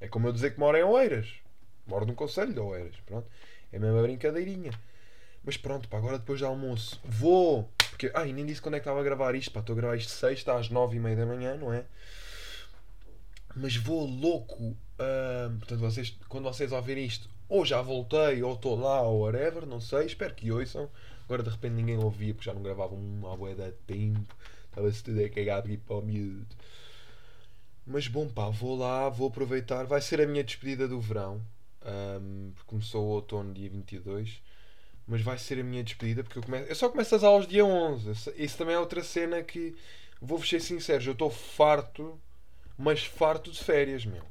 É 0.00 0.08
como 0.08 0.28
eu 0.28 0.32
dizer 0.32 0.52
que 0.52 0.60
moro 0.60 0.76
em 0.76 0.84
Oeiras. 0.84 1.32
Moro 1.86 2.06
num 2.06 2.14
conselho 2.14 2.52
de 2.52 2.60
Oeiras. 2.60 2.96
Pronto. 3.06 3.28
É 3.72 3.78
mesmo 3.78 3.96
uma 3.96 4.02
brincadeirinha. 4.02 4.72
Mas 5.42 5.56
pronto, 5.56 5.88
pá, 5.88 5.98
agora 5.98 6.18
depois 6.18 6.40
do 6.40 6.46
almoço. 6.46 7.00
Vou! 7.04 7.70
Porque, 8.00 8.16
ai, 8.16 8.32
nem 8.32 8.46
disse 8.46 8.62
quando 8.62 8.76
é 8.76 8.78
que 8.78 8.84
estava 8.84 8.98
a 8.98 9.02
gravar 9.02 9.34
isto. 9.34 9.58
Estou 9.58 9.74
a 9.74 9.76
gravar 9.76 9.94
isto 9.94 10.10
sexta 10.10 10.54
às 10.54 10.70
nove 10.70 10.96
e 10.96 11.00
meia 11.00 11.16
da 11.16 11.26
manhã, 11.26 11.54
não 11.58 11.70
é? 11.70 11.84
Mas 13.54 13.76
vou 13.76 14.06
louco. 14.06 14.68
Uh, 14.68 15.58
portanto, 15.58 15.80
vocês, 15.80 16.16
quando 16.26 16.44
vocês 16.44 16.72
ouvirem 16.72 17.04
isto, 17.04 17.28
ou 17.46 17.62
já 17.62 17.82
voltei, 17.82 18.42
ou 18.42 18.54
estou 18.54 18.74
lá, 18.80 19.02
ou 19.02 19.24
whatever, 19.24 19.66
não 19.66 19.82
sei. 19.82 20.06
Espero 20.06 20.34
que 20.34 20.50
ouçam. 20.50 20.88
Agora 21.24 21.42
de 21.42 21.50
repente 21.50 21.74
ninguém 21.74 21.98
ouvia 21.98 22.32
porque 22.32 22.48
já 22.48 22.54
não 22.54 22.62
gravavam 22.62 22.96
uma 22.96 23.36
bué 23.36 23.52
de 23.52 23.70
tempo. 23.86 24.34
Estava-se 24.70 25.04
tudo 25.04 25.22
a 25.22 25.28
cagar 25.28 25.58
aqui 25.58 25.76
para 25.76 25.96
o 25.96 26.00
miúdo. 26.02 26.56
Mas 27.86 28.08
bom 28.08 28.26
pá, 28.30 28.48
vou 28.48 28.78
lá, 28.78 29.10
vou 29.10 29.28
aproveitar. 29.28 29.84
Vai 29.84 30.00
ser 30.00 30.22
a 30.22 30.26
minha 30.26 30.42
despedida 30.42 30.88
do 30.88 30.98
verão. 30.98 31.42
Um, 31.84 32.52
começou 32.66 33.04
o 33.04 33.08
outono 33.10 33.52
dia 33.52 33.68
22. 33.68 34.40
Mas 35.06 35.22
vai 35.22 35.38
ser 35.38 35.58
a 35.60 35.64
minha 35.64 35.82
despedida 35.82 36.22
porque 36.22 36.38
eu, 36.38 36.42
começo, 36.42 36.68
eu 36.68 36.74
só 36.74 36.88
começo 36.88 37.14
as 37.14 37.24
aulas 37.24 37.46
dia 37.46 37.64
11. 37.64 38.32
Isso 38.36 38.56
também 38.56 38.74
é 38.74 38.78
outra 38.78 39.02
cena 39.02 39.42
que 39.42 39.74
vou-vos 40.20 40.48
ser 40.48 40.60
sincero. 40.60 41.02
Eu 41.04 41.12
estou 41.12 41.30
farto, 41.30 42.20
mas 42.78 43.04
farto 43.04 43.50
de 43.50 43.62
férias, 43.62 44.04
meu. 44.04 44.22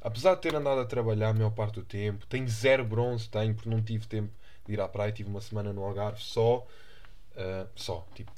Apesar 0.00 0.34
de 0.34 0.42
ter 0.42 0.54
andado 0.54 0.80
a 0.80 0.84
trabalhar 0.84 1.30
a 1.30 1.34
maior 1.34 1.50
parte 1.50 1.74
do 1.74 1.84
tempo, 1.84 2.26
tenho 2.26 2.48
zero 2.48 2.84
bronze, 2.84 3.28
tenho, 3.28 3.54
porque 3.54 3.68
não 3.68 3.82
tive 3.82 4.06
tempo 4.06 4.32
de 4.66 4.72
ir 4.72 4.80
à 4.80 4.88
praia, 4.88 5.12
tive 5.12 5.28
uma 5.28 5.40
semana 5.40 5.72
no 5.72 5.82
Algarve 5.84 6.22
só. 6.22 6.66
Uh, 7.32 7.68
só, 7.76 8.06
tipo, 8.14 8.32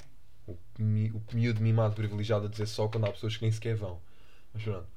o, 0.47 0.51
o 0.51 1.21
miúdo 1.33 1.61
mimado 1.61 1.95
privilegiado 1.95 2.45
a 2.45 2.49
dizer 2.49 2.67
só 2.67 2.87
quando 2.87 3.05
há 3.05 3.11
pessoas 3.11 3.37
que 3.37 3.43
nem 3.43 3.51
sequer 3.51 3.75
vão. 3.75 3.99
Mas 4.53 4.63
pronto. 4.63 4.92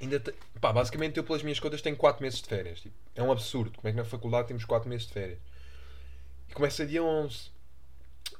Ainda 0.00 0.20
te... 0.20 0.32
Pá, 0.60 0.72
basicamente 0.72 1.16
eu 1.16 1.24
pelas 1.24 1.42
minhas 1.42 1.58
contas 1.58 1.82
tenho 1.82 1.96
4 1.96 2.22
meses 2.22 2.40
de 2.40 2.48
férias. 2.48 2.80
Tipo, 2.80 2.94
é 3.14 3.22
um 3.22 3.32
absurdo. 3.32 3.72
Como 3.76 3.88
é 3.88 3.90
que 3.90 3.96
na 3.96 4.04
faculdade 4.04 4.48
temos 4.48 4.64
4 4.64 4.88
meses 4.88 5.06
de 5.06 5.12
férias? 5.12 5.38
E 6.48 6.52
começa 6.54 6.86
dia 6.86 7.02
11. 7.02 7.50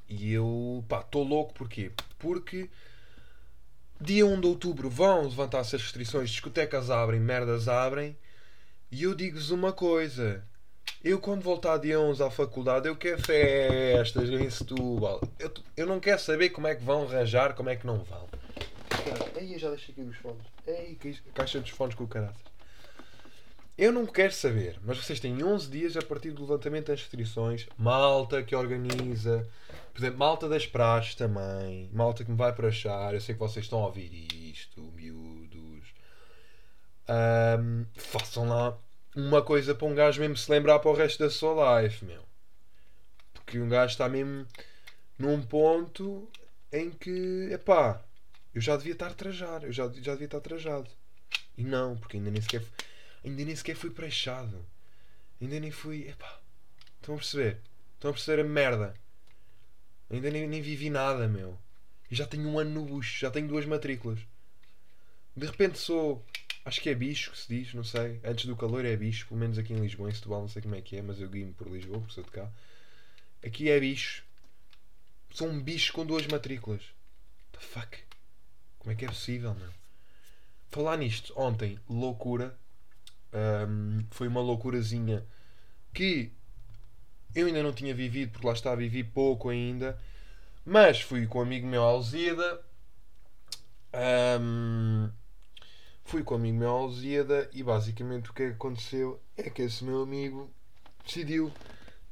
E 0.07 0.33
eu, 0.33 0.83
estou 0.89 1.23
louco 1.23 1.53
porquê? 1.53 1.91
Porque 2.17 2.69
dia 3.99 4.25
1 4.25 4.41
de 4.41 4.47
outubro 4.47 4.89
vão 4.89 5.23
levantar-se 5.23 5.75
as 5.75 5.81
restrições, 5.81 6.29
discotecas 6.29 6.89
abrem, 6.89 7.19
merdas 7.19 7.67
abrem. 7.67 8.17
E 8.91 9.03
eu 9.03 9.13
digo-vos 9.13 9.51
uma 9.51 9.71
coisa: 9.71 10.43
eu, 11.03 11.19
quando 11.19 11.43
voltar 11.43 11.77
dia 11.77 11.99
11 11.99 12.23
à 12.23 12.29
faculdade, 12.29 12.87
eu 12.87 12.95
quero 12.95 13.21
festas 13.21 14.29
em 14.29 14.49
Setúbal. 14.49 15.21
Eu, 15.37 15.53
eu 15.77 15.87
não 15.87 15.99
quero 15.99 16.19
saber 16.19 16.49
como 16.49 16.67
é 16.67 16.75
que 16.75 16.83
vão 16.83 17.03
arranjar, 17.03 17.53
como 17.53 17.69
é 17.69 17.75
que 17.75 17.85
não 17.85 18.03
vão. 18.03 18.27
Aí 19.35 19.53
eu 19.53 19.59
já 19.59 19.69
deixei 19.69 19.93
aqui 19.93 20.01
os 20.01 20.17
fones. 20.17 20.45
Ei, 20.67 20.97
caixa 21.33 21.59
dos 21.59 21.69
fones 21.69 21.95
com 21.95 22.03
o 22.03 22.07
caráter. 22.07 22.49
Eu 23.77 23.93
não 23.93 24.05
quero 24.05 24.33
saber, 24.33 24.77
mas 24.83 24.97
vocês 24.97 25.21
têm 25.21 25.41
11 25.41 25.69
dias 25.69 25.95
a 25.95 26.01
partir 26.01 26.31
do 26.31 26.41
levantamento 26.41 26.87
das 26.87 26.99
restrições. 26.99 27.65
Malta 27.77 28.43
que 28.43 28.53
organiza. 28.53 29.47
Por 29.93 30.01
exemplo, 30.01 30.19
malta 30.19 30.49
das 30.49 30.67
praxes 30.67 31.15
também. 31.15 31.89
Malta 31.93 32.25
que 32.25 32.31
me 32.31 32.35
vai 32.35 32.51
para 32.51 32.67
achar. 32.67 33.13
Eu 33.13 33.21
sei 33.21 33.35
que 33.35 33.39
vocês 33.39 33.65
estão 33.65 33.81
a 33.81 33.85
ouvir 33.85 34.27
isto, 34.51 34.81
miúdos. 34.93 35.93
Um, 37.07 37.85
façam 37.95 38.49
lá 38.49 38.77
uma 39.15 39.41
coisa 39.41 39.73
para 39.73 39.87
um 39.87 39.95
gajo 39.95 40.19
mesmo 40.19 40.35
se 40.35 40.51
lembrar 40.51 40.79
para 40.79 40.91
o 40.91 40.93
resto 40.93 41.23
da 41.23 41.29
sua 41.29 41.81
life, 41.81 42.03
meu. 42.03 42.23
Porque 43.33 43.59
um 43.59 43.69
gajo 43.69 43.93
está 43.93 44.09
mesmo 44.09 44.45
num 45.17 45.41
ponto 45.41 46.27
em 46.71 46.91
que, 46.91 47.49
epá, 47.51 48.03
eu 48.59 48.61
já 48.61 48.75
devia 48.75 48.91
estar 48.91 49.07
a 49.07 49.13
trajar, 49.13 49.63
eu 49.63 49.71
já, 49.71 49.87
já 49.87 50.11
devia 50.11 50.25
estar 50.25 50.41
trajado. 50.41 50.89
E 51.57 51.63
não, 51.63 51.97
porque 51.97 52.17
ainda 52.17 52.29
nem 52.29 52.41
sequer, 52.41 52.61
ainda 53.23 53.45
nem 53.45 53.55
sequer 53.55 53.73
fui 53.73 53.89
prechado. 53.89 54.65
Ainda 55.39 55.57
nem 55.61 55.71
fui, 55.71 56.09
epá, 56.09 56.41
estão 56.99 57.15
a 57.15 57.17
perceber? 57.17 57.61
Estão 57.95 58.11
a 58.11 58.13
perceber 58.13 58.41
a 58.41 58.43
merda? 58.43 58.93
Ainda 60.09 60.29
nem, 60.29 60.45
nem 60.45 60.61
vivi 60.61 60.89
nada, 60.89 61.25
meu. 61.25 61.57
E 62.11 62.15
já 62.15 62.27
tenho 62.27 62.49
um 62.49 62.59
ano 62.59 62.71
no 62.71 62.85
bucho, 62.85 63.17
já 63.17 63.31
tenho 63.31 63.47
duas 63.47 63.65
matrículas. 63.65 64.19
De 65.37 65.45
repente 65.45 65.77
sou 65.79 66.25
Acho 66.65 66.81
que 66.81 66.89
é 66.89 66.95
bicho 66.95 67.31
que 67.31 67.37
se 67.37 67.47
diz, 67.47 67.73
não 67.73 67.85
sei. 67.85 68.19
Antes 68.25 68.45
do 68.45 68.57
calor 68.57 68.83
é 68.83 68.97
bicho, 68.97 69.25
pelo 69.27 69.39
menos 69.39 69.57
aqui 69.57 69.71
em 69.71 69.79
Lisboa, 69.79 70.09
em 70.09 70.13
Setúbal, 70.13 70.41
não 70.41 70.49
sei 70.49 70.61
como 70.61 70.75
é 70.75 70.81
que 70.81 70.97
é, 70.97 71.01
mas 71.01 71.21
eu 71.21 71.29
guio-me 71.29 71.53
por 71.53 71.69
Lisboa, 71.69 71.99
porque 71.99 72.13
sou 72.13 72.25
de 72.25 72.31
cá. 72.31 72.51
Aqui 73.41 73.69
é 73.69 73.79
bicho. 73.79 74.21
Sou 75.31 75.47
um 75.47 75.61
bicho 75.61 75.93
com 75.93 76.05
duas 76.05 76.27
matrículas. 76.27 76.81
The 77.53 77.59
fuck? 77.59 78.08
Como 78.79 78.91
é 78.91 78.95
que 78.95 79.05
é 79.05 79.07
possível, 79.07 79.53
meu? 79.53 79.69
Falar 80.71 80.97
nisto, 80.97 81.33
ontem, 81.35 81.77
loucura. 81.89 82.57
Um, 83.33 84.03
foi 84.09 84.27
uma 84.27 84.41
loucurazinha 84.41 85.23
que 85.93 86.31
eu 87.35 87.47
ainda 87.47 87.61
não 87.61 87.73
tinha 87.73 87.93
vivido, 87.93 88.31
porque 88.31 88.47
lá 88.47 88.53
está, 88.53 88.73
vivi 88.73 89.03
pouco 89.03 89.49
ainda. 89.49 89.99
Mas 90.65 91.01
fui 91.01 91.27
com 91.27 91.39
um 91.39 91.43
amigo 91.43 91.67
meu, 91.67 91.83
Alzida. 91.83 92.61
Um, 93.93 95.09
Fui 96.09 96.23
com 96.23 96.33
o 96.33 96.37
amigo 96.37 96.57
meu 96.57 96.71
Alzíada 96.71 97.47
e 97.53 97.61
basicamente 97.61 98.31
o 98.31 98.33
que 98.33 98.41
aconteceu 98.41 99.21
é 99.37 99.47
que 99.47 99.61
esse 99.61 99.83
meu 99.83 100.01
amigo 100.01 100.49
decidiu 101.05 101.53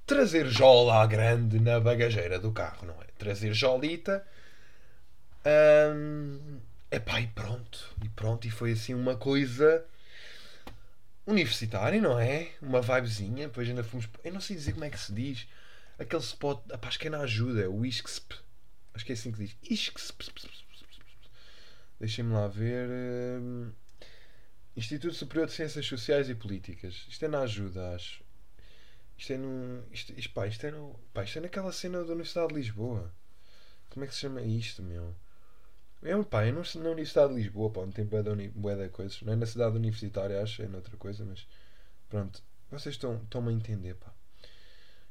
trazer 0.05 0.45
jola 0.45 1.01
à 1.01 1.07
grande 1.07 1.59
na 1.59 1.79
bagageira 1.79 2.37
do 2.37 2.51
carro, 2.51 2.85
não 2.85 2.93
é? 2.93 3.07
Trazer 3.17 3.55
jolita. 3.55 4.23
Hum, 5.47 6.59
epá, 6.91 7.21
e 7.21 7.27
pronto. 7.27 7.95
E 8.03 8.09
pronto, 8.09 8.45
e 8.47 8.51
foi 8.51 8.73
assim 8.73 8.93
uma 8.93 9.15
coisa 9.15 9.85
universitária, 11.25 12.01
não 12.01 12.19
é? 12.19 12.51
Uma 12.61 12.81
vibezinha. 12.81 13.47
Depois 13.47 13.67
ainda 13.69 13.83
fomos. 13.83 14.09
Eu 14.23 14.33
não 14.33 14.41
sei 14.41 14.55
dizer 14.55 14.73
como 14.73 14.85
é 14.85 14.89
que 14.89 14.99
se 14.99 15.13
diz. 15.13 15.47
Aquele 15.97 16.21
spot. 16.21 16.61
Epá, 16.71 16.87
acho 16.89 16.99
que 16.99 17.07
é 17.07 17.09
na 17.09 17.21
ajuda. 17.21 17.61
É 17.63 17.67
o 17.67 17.85
Isksp. 17.85 18.33
Acho 18.93 19.05
que 19.05 19.11
é 19.11 19.15
assim 19.15 19.31
que 19.31 19.39
diz. 19.39 19.55
Isksp. 19.63 20.23
Deixem-me 21.99 22.33
lá 22.33 22.47
ver. 22.47 22.89
Hum, 22.89 23.71
Instituto 24.75 25.15
Superior 25.15 25.47
de 25.47 25.53
Ciências 25.53 25.85
Sociais 25.85 26.29
e 26.29 26.35
Políticas. 26.35 27.05
Isto 27.09 27.25
é 27.25 27.27
na 27.27 27.41
ajuda, 27.41 27.95
acho. 27.95 28.21
Isto 29.17 29.33
é 29.33 29.37
no. 29.37 29.83
Isto, 29.91 30.13
isto, 30.17 30.33
pá, 30.33 30.45
isto, 30.45 30.65
é 30.67 30.71
no, 30.71 30.99
pá, 31.13 31.23
isto 31.23 31.37
é 31.39 31.41
naquela 31.41 31.71
cena 31.71 31.99
da 31.99 32.11
Universidade 32.11 32.49
de 32.49 32.55
Lisboa. 32.55 33.11
Como 33.89 34.03
é 34.03 34.07
que 34.07 34.13
se 34.13 34.21
chama 34.21 34.41
isto, 34.41 34.83
meu? 34.83 35.15
É, 36.03 36.23
pá, 36.23 36.43
é 36.43 36.51
na 36.51 36.61
Universidade 36.89 37.33
de 37.33 37.41
Lisboa, 37.41 37.71
pá, 37.71 37.81
não 37.81 37.91
tem 37.91 38.05
bué 38.05 38.75
de 38.75 38.89
coisas. 38.89 39.21
Não 39.21 39.33
é 39.33 39.35
na 39.35 39.45
cidade 39.45 39.75
universitária, 39.75 40.41
acho, 40.41 40.61
é 40.61 40.67
noutra 40.67 40.95
coisa, 40.97 41.25
mas. 41.25 41.47
Pronto. 42.09 42.41
Vocês 42.71 42.95
estão, 42.95 43.15
estão-me 43.23 43.49
a 43.49 43.53
entender, 43.53 43.95
pá. 43.95 44.11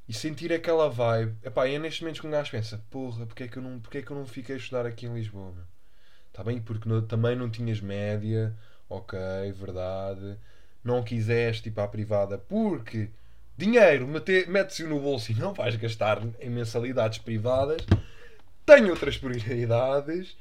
e 0.08 0.12
sentir 0.12 0.52
aquela 0.52 0.88
vibe. 0.90 1.36
Epá, 1.42 1.66
é 1.68 1.78
nestes 1.78 2.02
momentos 2.02 2.20
que 2.20 2.26
um 2.26 2.30
gajo 2.30 2.50
pensa: 2.50 2.82
porra, 2.90 3.26
porque 3.26 3.44
é 3.44 3.48
que 3.48 3.56
eu 3.56 3.62
não, 3.62 3.80
porque 3.80 3.98
é 3.98 4.02
que 4.02 4.10
eu 4.10 4.16
não 4.16 4.26
fiquei 4.26 4.56
a 4.56 4.58
estudar 4.58 4.86
aqui 4.86 5.06
em 5.06 5.14
Lisboa? 5.14 5.54
Está 6.28 6.44
bem? 6.44 6.60
Porque 6.60 6.88
no, 6.88 7.02
também 7.02 7.34
não 7.34 7.50
tinhas 7.50 7.80
média, 7.80 8.54
ok, 8.88 9.18
verdade. 9.52 10.38
Não 10.84 11.02
quiseste 11.02 11.68
ir 11.68 11.72
para 11.72 11.84
a 11.84 11.88
privada 11.88 12.38
porque 12.38 13.10
dinheiro 13.56 14.06
mete-se 14.06 14.84
no 14.84 15.00
bolso 15.00 15.32
e 15.32 15.34
não 15.34 15.52
vais 15.54 15.74
gastar 15.76 16.22
em 16.40 16.50
mensalidades 16.50 17.18
privadas. 17.18 17.82
Tenho 18.66 18.90
outras 18.90 19.16
prioridades. 19.18 20.36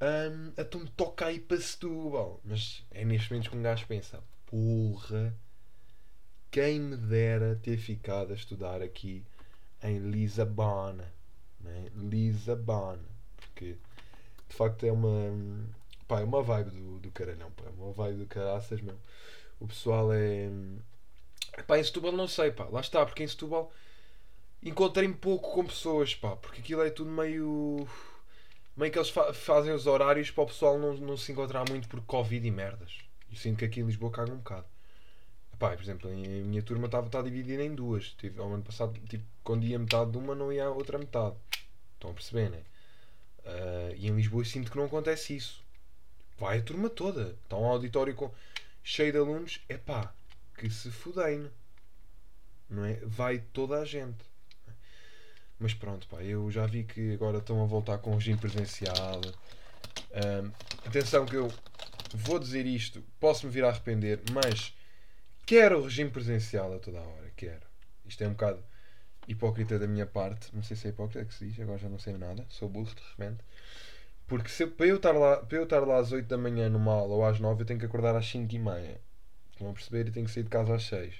Um, 0.00 0.52
então 0.58 0.86
toca 0.96 1.26
aí 1.26 1.40
para 1.40 1.60
Setúbal. 1.60 2.40
Mas 2.44 2.84
é 2.90 3.04
nestes 3.04 3.30
momentos 3.30 3.48
que 3.48 3.56
um 3.56 3.62
gajo 3.62 3.86
pensa: 3.86 4.22
porra 4.46 5.34
quem 6.56 6.80
me 6.80 6.96
dera 6.96 7.60
ter 7.62 7.76
ficado 7.76 8.32
a 8.32 8.34
estudar 8.34 8.80
aqui 8.80 9.22
em 9.82 9.98
Lisabona. 9.98 11.12
Né? 11.60 11.90
Lisabona. 11.94 13.04
Porque 13.36 13.76
de 14.48 14.56
facto 14.56 14.86
é 14.86 14.90
uma. 14.90 15.68
Pá, 16.08 16.20
é 16.20 16.24
uma 16.24 16.42
vibe 16.42 16.70
do, 16.70 16.98
do 16.98 17.10
caralhão. 17.10 17.50
Pá, 17.50 17.64
é 17.66 17.70
uma 17.70 17.92
vibe 17.92 18.20
do 18.20 18.26
caraças 18.26 18.80
mesmo. 18.80 18.98
O 19.60 19.66
pessoal 19.66 20.10
é. 20.14 20.48
Pá, 21.66 21.78
em 21.78 21.84
Setúbal 21.84 22.12
não 22.12 22.26
sei, 22.26 22.50
pá. 22.50 22.64
Lá 22.70 22.80
está, 22.80 23.04
porque 23.04 23.22
em 23.22 23.28
Setúbal 23.28 23.70
encontrei-me 24.62 25.14
pouco 25.14 25.52
com 25.52 25.66
pessoas, 25.66 26.14
pá. 26.14 26.36
Porque 26.36 26.62
aquilo 26.62 26.82
é 26.82 26.88
tudo 26.88 27.10
meio. 27.10 27.86
Meio 28.76 28.92
que 28.92 28.98
eles 28.98 29.08
fa 29.10 29.32
fazem 29.32 29.72
os 29.72 29.86
horários 29.86 30.30
para 30.30 30.44
o 30.44 30.46
pessoal 30.46 30.78
não, 30.78 30.94
não 30.94 31.16
se 31.16 31.32
encontrar 31.32 31.68
muito 31.68 31.88
por 31.88 32.00
Covid 32.02 32.46
e 32.46 32.50
merdas. 32.50 32.98
E 33.30 33.36
sinto 33.36 33.58
que 33.58 33.64
aqui 33.64 33.80
em 33.80 33.86
Lisboa 33.86 34.12
caga 34.12 34.32
um 34.32 34.36
bocado. 34.36 34.66
Pá, 35.58 35.70
por 35.74 35.82
exemplo, 35.82 36.10
a 36.10 36.12
minha 36.12 36.62
turma 36.62 36.84
estava 36.84 37.08
tá 37.08 37.22
dividida 37.22 37.62
em 37.62 37.74
duas. 37.74 38.10
Tive, 38.18 38.38
ao 38.40 38.52
ano 38.52 38.62
passado, 38.62 39.00
tipo, 39.08 39.24
quando 39.42 39.64
ia 39.64 39.78
metade 39.78 40.10
de 40.10 40.18
uma, 40.18 40.34
não 40.34 40.52
ia 40.52 40.66
a 40.66 40.70
outra 40.70 40.98
metade. 40.98 41.34
Estão 41.94 42.10
a 42.10 42.14
perceber, 42.14 42.50
né? 42.50 42.62
Uh, 43.38 43.94
e 43.96 44.08
em 44.08 44.14
Lisboa 44.14 44.44
sinto 44.44 44.70
que 44.70 44.76
não 44.76 44.84
acontece 44.84 45.34
isso. 45.34 45.64
Vai 46.38 46.58
a 46.58 46.62
turma 46.62 46.90
toda. 46.90 47.34
Está 47.44 47.56
um 47.56 47.64
auditório 47.64 48.14
com, 48.14 48.30
cheio 48.84 49.12
de 49.12 49.18
alunos. 49.18 49.60
É 49.68 49.78
pá, 49.78 50.12
que 50.58 50.68
se 50.68 50.90
fudem. 50.90 51.50
Não 52.68 52.84
é? 52.84 52.96
Vai 53.04 53.38
toda 53.38 53.80
a 53.80 53.84
gente. 53.86 54.35
Mas 55.58 55.72
pronto, 55.74 56.06
pá, 56.08 56.22
eu 56.22 56.50
já 56.50 56.66
vi 56.66 56.84
que 56.84 57.14
agora 57.14 57.38
estão 57.38 57.62
a 57.62 57.66
voltar 57.66 57.98
com 57.98 58.10
o 58.10 58.14
regime 58.14 58.38
presencial. 58.38 59.20
Uh, 60.10 60.52
atenção 60.86 61.24
que 61.24 61.36
eu 61.36 61.50
vou 62.14 62.38
dizer 62.38 62.66
isto, 62.66 63.02
posso 63.18 63.46
me 63.46 63.52
vir 63.52 63.64
a 63.64 63.68
arrepender, 63.68 64.20
mas 64.32 64.74
Quero 65.46 65.78
o 65.78 65.82
regime 65.84 66.10
presencial 66.10 66.74
a 66.74 66.78
toda 66.80 66.98
a 66.98 67.02
hora, 67.02 67.30
quero. 67.36 67.64
Isto 68.04 68.24
é 68.24 68.26
um 68.26 68.32
bocado 68.32 68.64
hipócrita 69.28 69.78
da 69.78 69.86
minha 69.86 70.04
parte. 70.04 70.50
Não 70.52 70.60
sei 70.60 70.76
se 70.76 70.88
é 70.88 70.90
hipócrita 70.90 71.24
que 71.24 71.32
se 71.32 71.46
diz, 71.46 71.60
agora 71.60 71.78
já 71.78 71.88
não 71.88 72.00
sei 72.00 72.18
nada. 72.18 72.44
Sou 72.48 72.68
burro 72.68 72.92
de 72.92 73.00
repente. 73.10 73.44
Porque 74.26 74.48
se, 74.48 74.66
para, 74.66 74.86
eu 74.86 74.96
estar 74.96 75.12
lá, 75.12 75.36
para 75.36 75.56
eu 75.56 75.62
estar 75.62 75.86
lá 75.86 75.98
às 75.98 76.10
8 76.10 76.26
da 76.26 76.36
manhã 76.36 76.68
numa 76.68 76.92
aula 76.92 77.14
ou 77.14 77.24
às 77.24 77.38
9, 77.38 77.62
eu 77.62 77.66
tenho 77.66 77.78
que 77.78 77.86
acordar 77.86 78.16
às 78.16 78.26
5 78.26 78.52
e 78.52 78.58
meia. 78.58 79.00
Estão 79.52 79.70
a 79.70 79.72
perceber? 79.72 80.08
E 80.08 80.10
tenho 80.10 80.26
que 80.26 80.32
sair 80.32 80.42
de 80.42 80.48
casa 80.48 80.74
às 80.74 80.82
6. 80.82 81.14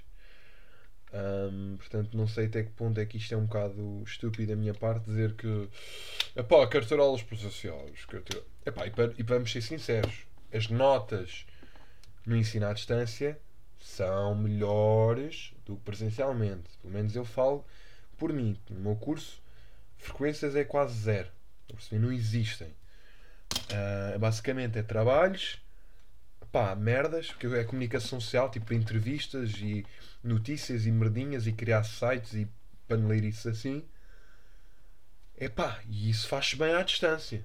Um, 1.13 1.77
portanto, 1.77 2.17
não 2.17 2.27
sei 2.27 2.47
até 2.47 2.65
que 2.65 2.71
ponto 2.71 2.99
é 2.99 3.07
que 3.07 3.17
isto 3.17 3.33
é 3.33 3.37
um 3.37 3.47
bocado 3.47 4.03
estúpido 4.05 4.53
da 4.53 4.57
minha 4.57 4.75
parte 4.75 5.05
dizer 5.05 5.35
que 5.35 5.69
epá, 6.35 6.67
quero 6.67 6.87
ter 6.87 6.99
aulas 6.99 7.23
presenciais. 7.23 8.05
Ter... 8.07 8.43
Epá, 8.65 8.87
e, 8.87 8.91
para, 8.91 9.13
e 9.17 9.23
vamos 9.23 9.51
ser 9.51 9.63
sinceros, 9.63 10.27
as 10.53 10.69
notas 10.69 11.47
no 12.27 12.37
ensino 12.37 12.67
à 12.67 12.73
distância 12.73 13.39
são 13.79 14.35
melhores 14.35 15.53
do 15.65 15.77
que 15.77 15.83
presencialmente. 15.83 16.69
Pelo 16.83 16.93
menos 16.93 17.15
eu 17.15 17.25
falo 17.25 17.65
por 18.19 18.33
mim. 18.33 18.59
No 18.69 18.81
meu 18.81 18.97
curso, 18.97 19.41
frequências 19.97 20.57
é 20.57 20.65
quase 20.65 20.99
zero. 20.99 21.29
Não 21.93 22.13
existem. 22.13 22.69
Uh, 23.49 24.19
basicamente 24.19 24.79
é 24.79 24.83
trabalhos, 24.83 25.59
pá, 26.53 26.75
merdas, 26.75 27.29
porque 27.29 27.47
é 27.47 27.65
comunicação 27.65 28.21
social, 28.21 28.51
tipo 28.51 28.73
entrevistas 28.75 29.53
e 29.59 29.85
notícias 30.23 30.87
e 30.87 30.91
merdinhas 30.91 31.47
e 31.47 31.53
criar 31.53 31.85
sites 31.85 32.35
e 32.35 32.49
paneleirices 32.89 33.47
assim. 33.47 33.85
É 35.37 35.49
pá, 35.49 35.81
e 35.89 36.11
isso 36.11 36.29
faz 36.29 36.55
bem 36.55 36.75
à 36.75 36.83
distância. 36.83 37.45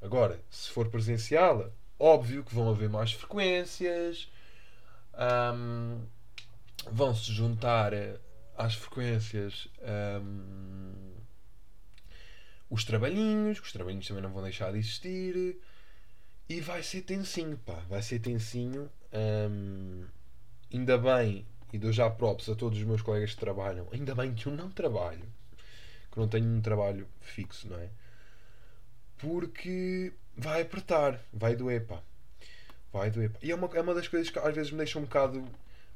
Agora, 0.00 0.40
se 0.50 0.70
for 0.70 0.88
presencial, 0.88 1.72
óbvio 1.98 2.42
que 2.42 2.54
vão 2.54 2.70
haver 2.70 2.88
mais 2.88 3.12
frequências, 3.12 4.28
um, 5.54 6.00
vão 6.90 7.14
se 7.14 7.32
juntar 7.32 7.92
às 8.56 8.74
frequências 8.74 9.68
um, 10.22 11.12
os 12.68 12.84
trabalhinhos, 12.84 13.60
que 13.60 13.66
os 13.66 13.72
trabalhinhos 13.72 14.08
também 14.08 14.22
não 14.22 14.32
vão 14.32 14.42
deixar 14.42 14.72
de 14.72 14.78
existir. 14.78 15.60
E 16.52 16.60
vai 16.60 16.82
ser 16.82 17.00
tensinho, 17.00 17.56
pá, 17.56 17.82
vai 17.88 18.02
ser 18.02 18.18
tensinho. 18.18 18.90
Um, 19.10 20.04
ainda 20.70 20.98
bem, 20.98 21.46
e 21.72 21.78
dou 21.78 21.90
já 21.90 22.10
props 22.10 22.46
a 22.50 22.54
todos 22.54 22.78
os 22.78 22.84
meus 22.84 23.00
colegas 23.00 23.32
que 23.32 23.40
trabalham, 23.40 23.88
ainda 23.90 24.14
bem 24.14 24.34
que 24.34 24.48
eu 24.48 24.52
não 24.52 24.70
trabalho, 24.70 25.24
que 26.10 26.18
não 26.18 26.28
tenho 26.28 26.44
um 26.44 26.60
trabalho 26.60 27.08
fixo, 27.22 27.70
não 27.70 27.78
é? 27.78 27.88
Porque 29.16 30.12
vai 30.36 30.60
apertar, 30.60 31.18
vai 31.32 31.56
doer, 31.56 31.86
pá. 31.86 32.02
Vai 32.92 33.10
doer. 33.10 33.32
E 33.42 33.50
é 33.50 33.54
uma, 33.54 33.70
é 33.74 33.80
uma 33.80 33.94
das 33.94 34.06
coisas 34.06 34.28
que 34.28 34.38
às 34.38 34.54
vezes 34.54 34.70
me 34.72 34.76
deixa 34.76 34.98
um 34.98 35.04
bocado, 35.04 35.42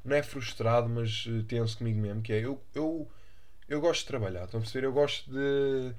não 0.03 0.15
é 0.15 0.23
frustrado, 0.23 0.89
mas 0.89 1.27
uh, 1.27 1.43
tenso 1.43 1.77
comigo 1.77 1.99
mesmo, 1.99 2.23
que 2.23 2.33
é 2.33 2.43
eu, 2.43 2.59
eu, 2.73 3.07
eu 3.69 3.79
gosto 3.79 4.01
de 4.01 4.07
trabalhar, 4.07 4.45
estão 4.45 4.59
a 4.59 4.63
perceber? 4.63 4.87
Eu 4.87 4.91
gosto 4.91 5.29
de 5.29 5.93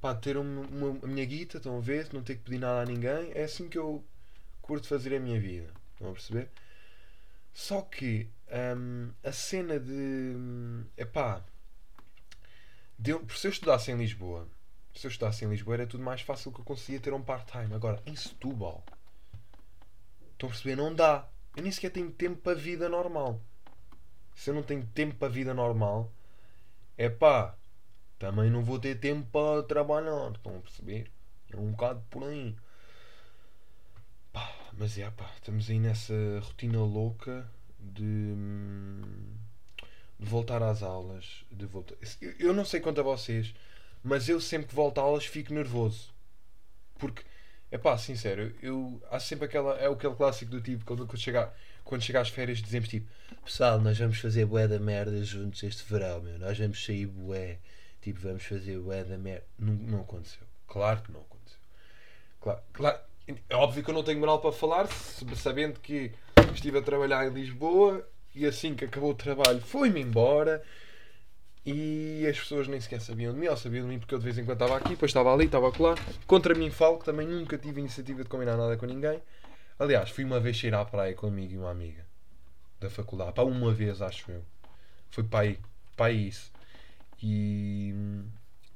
pá, 0.00 0.14
ter 0.14 0.36
uma, 0.36 0.62
uma, 0.62 0.98
a 1.02 1.06
minha 1.06 1.24
guita, 1.24 1.58
estão 1.58 1.78
a 1.78 1.80
ver? 1.80 2.08
Não 2.12 2.22
ter 2.22 2.36
que 2.36 2.42
pedir 2.42 2.58
nada 2.58 2.82
a 2.82 2.84
ninguém. 2.84 3.32
É 3.34 3.44
assim 3.44 3.68
que 3.68 3.78
eu 3.78 4.04
curto 4.62 4.88
fazer 4.88 5.14
a 5.14 5.20
minha 5.20 5.40
vida, 5.40 5.72
estão 5.94 6.10
a 6.10 6.12
perceber? 6.12 6.50
Só 7.52 7.82
que 7.82 8.28
um, 8.76 9.10
a 9.24 9.32
cena 9.32 9.78
de. 9.80 10.34
Epá. 10.96 11.42
De, 12.98 13.12
se 13.34 13.46
eu 13.46 13.50
estudasse 13.50 13.90
em 13.90 13.96
Lisboa, 13.96 14.48
se 14.94 15.06
eu 15.06 15.10
estudasse 15.10 15.44
em 15.44 15.48
Lisboa 15.48 15.76
era 15.76 15.86
tudo 15.86 16.02
mais 16.02 16.22
fácil 16.22 16.52
que 16.52 16.60
eu 16.60 16.64
conseguia 16.64 17.00
ter 17.00 17.12
um 17.12 17.22
part-time. 17.22 17.74
Agora, 17.74 18.02
em 18.06 18.16
Setúbal 18.16 18.84
Estão 20.36 20.50
a 20.50 20.52
perceber? 20.52 20.76
Não 20.76 20.94
dá. 20.94 21.26
Eu 21.56 21.62
nem 21.62 21.72
sequer 21.72 21.90
tenho 21.90 22.10
tempo 22.10 22.42
para 22.42 22.52
a 22.52 22.54
vida 22.54 22.90
normal. 22.90 23.40
Se 24.34 24.50
eu 24.50 24.54
não 24.54 24.62
tenho 24.62 24.86
tempo 24.88 25.14
para 25.14 25.28
a 25.28 25.30
vida 25.30 25.54
normal, 25.54 26.12
é 26.98 27.08
pá, 27.08 27.56
também 28.18 28.50
não 28.50 28.64
vou 28.64 28.78
ter 28.78 28.98
tempo 28.98 29.26
para 29.30 29.62
trabalhar. 29.62 30.32
Estão 30.32 30.56
a 30.56 30.60
perceber? 30.60 31.10
É 31.52 31.56
um 31.56 31.70
bocado 31.70 32.02
por 32.10 32.24
aí. 32.24 32.54
Pá, 34.32 34.52
mas 34.72 34.98
é 34.98 35.10
pá, 35.10 35.30
estamos 35.36 35.70
aí 35.70 35.78
nessa 35.78 36.14
rotina 36.42 36.78
louca 36.78 37.48
de, 37.78 38.34
de 40.18 40.26
voltar 40.26 40.62
às 40.62 40.82
aulas. 40.82 41.44
De 41.50 41.66
voltar. 41.66 41.94
Eu 42.38 42.52
não 42.52 42.64
sei 42.64 42.80
quanto 42.80 43.00
a 43.00 43.04
vocês, 43.04 43.54
mas 44.02 44.28
eu 44.28 44.40
sempre 44.40 44.68
que 44.68 44.74
volto 44.74 44.98
a 44.98 45.02
aulas 45.02 45.26
fico 45.26 45.52
nervoso. 45.52 46.14
Porque 46.98 47.22
é 47.70 47.78
pá, 47.78 47.98
sincero, 47.98 48.54
eu 48.62 49.02
há 49.10 49.20
sempre 49.20 49.46
aquela. 49.46 49.76
É 49.76 49.86
aquele 49.86 50.14
clássico 50.14 50.50
do 50.50 50.60
tipo, 50.60 50.84
quando, 50.84 51.06
quando, 51.06 51.52
quando 51.84 52.02
chega 52.02 52.20
às 52.20 52.28
férias, 52.28 52.58
dizemos 52.58 52.88
tipo: 52.88 53.08
Pessoal, 53.44 53.80
nós 53.80 53.98
vamos 53.98 54.18
fazer 54.18 54.46
bué 54.46 54.66
da 54.66 54.78
merda 54.78 55.22
juntos 55.24 55.62
este 55.62 55.84
verão, 55.84 56.22
meu. 56.22 56.38
Nós 56.38 56.58
vamos 56.58 56.84
sair 56.84 57.06
bué. 57.06 57.58
Tipo, 58.06 58.20
vamos 58.20 58.44
fazer 58.44 58.78
bué 58.78 59.02
da 59.02 59.18
merda. 59.18 59.44
Não, 59.58 59.72
não 59.72 60.00
aconteceu. 60.02 60.46
Claro 60.68 61.02
que 61.02 61.10
não 61.10 61.22
aconteceu. 61.22 61.58
Claro, 62.40 62.60
claro. 62.72 63.00
É 63.50 63.56
óbvio 63.56 63.82
que 63.82 63.90
eu 63.90 63.94
não 63.94 64.04
tenho 64.04 64.20
moral 64.20 64.40
para 64.40 64.52
falar, 64.52 64.86
sabendo 65.34 65.80
que 65.80 66.12
estive 66.54 66.78
a 66.78 66.82
trabalhar 66.82 67.26
em 67.26 67.34
Lisboa 67.34 68.08
e 68.32 68.46
assim 68.46 68.76
que 68.76 68.84
acabou 68.84 69.10
o 69.10 69.14
trabalho 69.16 69.60
fui-me 69.60 70.00
embora 70.00 70.62
e 71.64 72.24
as 72.30 72.38
pessoas 72.38 72.68
nem 72.68 72.80
sequer 72.80 73.00
sabiam 73.00 73.34
de 73.34 73.40
mim, 73.40 73.48
ou 73.48 73.56
sabiam 73.56 73.82
de 73.82 73.92
mim 73.92 73.98
porque 73.98 74.14
eu 74.14 74.20
de 74.20 74.24
vez 74.24 74.38
em 74.38 74.44
quando 74.44 74.62
estava 74.62 74.76
aqui, 74.76 74.90
depois 74.90 75.10
estava 75.10 75.34
ali, 75.34 75.46
estava 75.46 75.72
lá. 75.76 75.96
Contra 76.28 76.54
mim 76.54 76.70
falo 76.70 77.00
que 77.00 77.06
também 77.06 77.26
nunca 77.26 77.58
tive 77.58 77.80
iniciativa 77.80 78.22
de 78.22 78.28
combinar 78.28 78.56
nada 78.56 78.76
com 78.76 78.86
ninguém. 78.86 79.20
Aliás, 79.80 80.10
fui 80.10 80.22
uma 80.22 80.38
vez 80.38 80.56
sair 80.56 80.76
à 80.76 80.84
praia 80.84 81.12
com 81.12 81.26
um 81.26 81.30
amigo 81.30 81.54
e 81.54 81.58
uma 81.58 81.72
amiga 81.72 82.06
da 82.78 82.88
faculdade. 82.88 83.32
Para 83.32 83.42
uma 83.42 83.72
vez, 83.72 84.00
acho 84.00 84.30
eu. 84.30 84.44
Foi 85.10 85.24
para 85.24 85.40
aí. 85.40 85.58
Para 85.96 86.06
aí 86.06 86.28
isso. 86.28 86.54
E. 87.22 87.94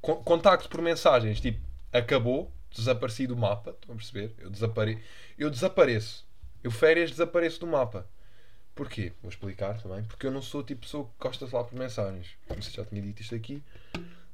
Contacto 0.01 0.69
por 0.69 0.81
mensagens, 0.81 1.41
tipo, 1.41 1.61
acabou, 1.93 2.51
desapareci 2.75 3.27
do 3.27 3.37
mapa. 3.37 3.71
Estão 3.71 3.95
a 3.95 3.97
perceber? 3.97 4.35
Eu, 4.39 4.51
desapare... 4.51 4.99
eu 5.39 5.51
desapareço. 5.51 6.27
Eu 6.63 6.71
férias 6.71 7.11
desapareço 7.11 7.61
do 7.61 7.67
mapa. 7.67 8.07
Porquê? 8.75 9.13
Vou 9.21 9.31
explicar 9.31 9.81
também. 9.83 10.03
Porque 10.05 10.27
eu 10.27 10.31
não 10.31 10.41
sou 10.41 10.63
tipo 10.63 10.83
pessoa 10.83 11.05
que 11.05 11.11
gosta 11.19 11.45
de 11.45 11.51
falar 11.51 11.65
por 11.65 11.79
mensagens. 11.79 12.29
Sei 12.49 12.63
se 12.63 12.71
já 12.71 12.85
tinha 12.85 13.03
dito 13.03 13.21
isto 13.21 13.35
aqui. 13.35 13.63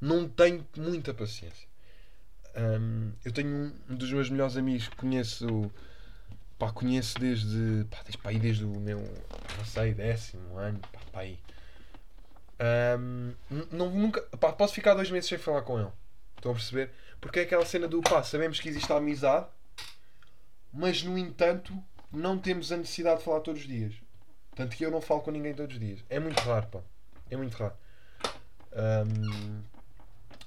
Não 0.01 0.29
tenho 0.29 0.65
muita 0.77 1.13
paciência. 1.13 1.67
Um, 2.57 3.13
eu 3.25 3.33
tenho 3.33 3.73
um 3.89 3.95
dos 3.95 4.11
meus 4.13 4.31
melhores 4.31 4.57
amigos 4.57 4.89
que 4.89 4.97
conheço. 4.97 5.71
Pá, 6.59 6.71
conheço 6.73 7.19
desde. 7.19 7.85
Pá, 7.91 7.99
desde, 8.03 8.19
pá, 8.19 8.33
desde 8.33 8.65
o 8.65 8.81
meu. 8.81 9.01
Não 9.59 9.65
sei, 9.65 9.95
décimo 9.95 10.57
ano. 10.57 10.79
Pá, 10.79 11.01
pá, 11.13 11.21
aí. 11.21 11.39
Não, 13.71 13.91
nunca, 13.91 14.21
pá, 14.39 14.53
posso 14.53 14.75
ficar 14.75 14.95
dois 14.95 15.11
meses 15.11 15.29
sem 15.29 15.39
falar 15.39 15.63
com 15.63 15.79
ele. 15.79 15.91
Estão 16.37 16.53
a 16.53 16.55
perceber? 16.55 16.91
Porque 17.21 17.41
é 17.41 17.43
aquela 17.43 17.65
cena 17.65 17.89
do 17.89 18.01
pá, 18.03 18.23
sabemos 18.23 18.61
que 18.61 18.69
existe 18.69 18.93
a 18.93 18.97
amizade, 18.97 19.47
mas 20.73 21.03
no 21.03 21.17
entanto 21.19 21.77
não 22.13 22.39
temos 22.39 22.71
a 22.73 22.77
necessidade 22.77 23.19
de 23.19 23.25
falar 23.25 23.41
todos 23.41 23.63
os 23.63 23.67
dias. 23.69 23.95
Tanto 24.55 24.75
que 24.77 24.85
eu 24.85 24.91
não 24.91 25.01
falo 25.01 25.21
com 25.21 25.31
ninguém 25.31 25.55
todos 25.55 25.75
os 25.75 25.81
dias. 25.81 26.01
É 26.09 26.19
muito 26.19 26.41
raro, 26.41 26.67
pá. 26.69 26.81
É 27.31 27.37
muito 27.37 27.55
raro. 27.57 27.75
Ahm, 28.73 29.63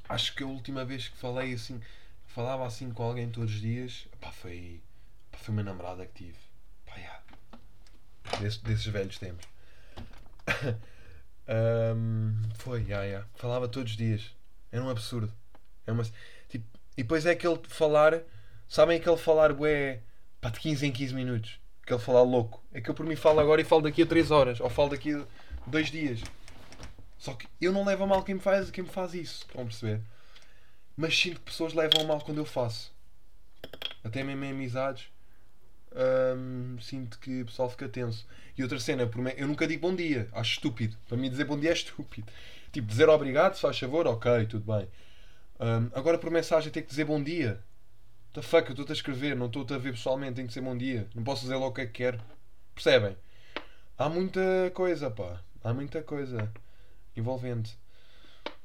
acho 0.08 0.34
que 0.36 0.44
a 0.44 0.48
última 0.48 0.84
vez 0.86 1.08
que 1.10 1.18
falei 1.18 1.54
assim, 1.54 1.80
falava 2.28 2.66
assim 2.66 2.92
com 2.92 3.04
alguém 3.04 3.30
todos 3.30 3.54
os 3.54 3.62
dias, 3.62 4.08
pá, 4.20 4.32
foi, 4.32 4.82
pá, 5.32 5.38
foi 5.38 5.54
uma 5.54 5.64
namorada 5.64 6.06
que 6.06 6.26
tive. 6.26 6.38
Pá, 6.86 6.96
yeah. 6.96 7.22
Desse- 8.40 8.64
desses 8.64 8.86
velhos 8.88 9.18
tempos. 9.20 9.46
Ahm, 11.50 12.44
foi, 12.60 12.82
yeah, 12.84 13.04
yeah. 13.06 13.28
falava 13.34 13.68
todos 13.68 13.92
os 13.92 13.98
dias. 13.98 14.36
Era 14.72 14.84
um 14.84 14.90
absurdo. 14.90 15.34
É 15.88 15.92
uma, 15.92 16.04
tipo, 16.48 16.66
e 16.96 17.02
depois 17.02 17.26
é 17.26 17.32
aquele 17.32 17.60
falar, 17.68 18.22
sabem 18.68 18.98
aquele 18.98 19.18
falar 19.18 19.52
bué, 19.52 20.02
pá, 20.40 20.52
de 20.52 20.60
15 20.60 20.86
em 20.86 20.92
15 20.92 21.16
minutos. 21.16 21.60
Aquele 21.82 22.00
falar 22.00 22.22
louco. 22.22 22.64
É 22.72 22.80
que 22.80 22.90
eu 22.90 22.94
por 22.94 23.06
mim 23.06 23.16
falo 23.16 23.40
agora 23.40 23.60
e 23.60 23.64
falo 23.64 23.82
daqui 23.82 24.04
a 24.04 24.06
3 24.06 24.30
horas, 24.30 24.60
ou 24.60 24.70
falo 24.70 24.90
daqui 24.90 25.16
a 25.16 25.26
2 25.66 25.90
dias. 25.90 26.22
Só 27.18 27.34
que 27.34 27.48
eu 27.60 27.72
não 27.72 27.84
levo 27.84 28.04
a 28.04 28.08
mal 28.08 28.24
quem 28.24 28.36
me 28.36 28.42
faz, 28.42 28.70
quem 28.70 28.84
me 28.84 28.90
faz 28.90 29.16
isso. 29.16 29.46
Estão 29.48 29.64
a 29.64 29.66
perceber? 29.66 30.02
Mas 30.96 31.18
sinto 31.18 31.40
que 31.40 31.46
pessoas 31.46 31.74
levam 31.74 32.02
a 32.02 32.04
mal 32.04 32.22
quando 32.22 32.38
eu 32.38 32.46
faço. 32.46 32.94
Até 34.04 34.24
mesmo 34.24 34.46
em 34.46 34.52
amizades. 34.52 35.10
Hum, 35.96 36.78
sinto 36.82 37.20
que 37.20 37.42
o 37.42 37.46
pessoal 37.46 37.70
fica 37.70 37.88
tenso. 37.88 38.26
E 38.58 38.64
outra 38.64 38.80
cena, 38.80 39.10
eu 39.38 39.48
nunca 39.48 39.68
digo 39.68 39.82
bom 39.82 39.96
dia. 39.96 40.28
Acho 40.34 40.54
estúpido. 40.54 40.98
Para 41.08 41.18
mim 41.18 41.30
dizer 41.30 41.46
bom 41.46 41.60
dia 41.60 41.70
é 41.70 41.74
estúpido. 41.74 42.32
Tipo, 42.72 42.88
dizer 42.88 43.10
obrigado, 43.10 43.56
se 43.56 43.62
faz 43.62 43.80
favor, 43.80 44.06
ok, 44.08 44.46
tudo 44.46 44.72
bem. 44.72 44.88
Hum, 45.60 45.90
agora 45.94 46.18
por 46.18 46.30
mensagem 46.32 46.72
ter 46.72 46.84
que 46.84 46.90
dizer 46.90 47.06
bom 47.06 47.22
dia. 47.22 47.60
The 48.34 48.42
fuck, 48.44 48.68
eu 48.68 48.74
estou-te 48.74 48.92
a 48.92 48.96
escrever, 48.96 49.36
não 49.36 49.48
estou-te 49.48 49.74
a 49.74 49.78
ver 49.78 49.94
pessoalmente, 49.94 50.36
tenho 50.36 50.48
que 50.48 50.54
dizer 50.54 50.62
bom 50.62 50.78
dia. 50.78 51.08
Não 51.16 51.24
posso 51.24 51.42
dizer 51.42 51.56
logo 51.56 51.70
o 51.70 51.74
que 51.74 51.82
é 51.82 51.86
que 51.86 51.94
quero. 51.94 52.22
Percebem? 52.76 53.18
Há 53.98 54.08
muita 54.08 54.72
coisa, 54.74 55.10
pá. 55.10 55.42
Há 55.64 55.74
muita 55.74 56.02
coisa 56.04 56.52
envolvente. 57.18 57.78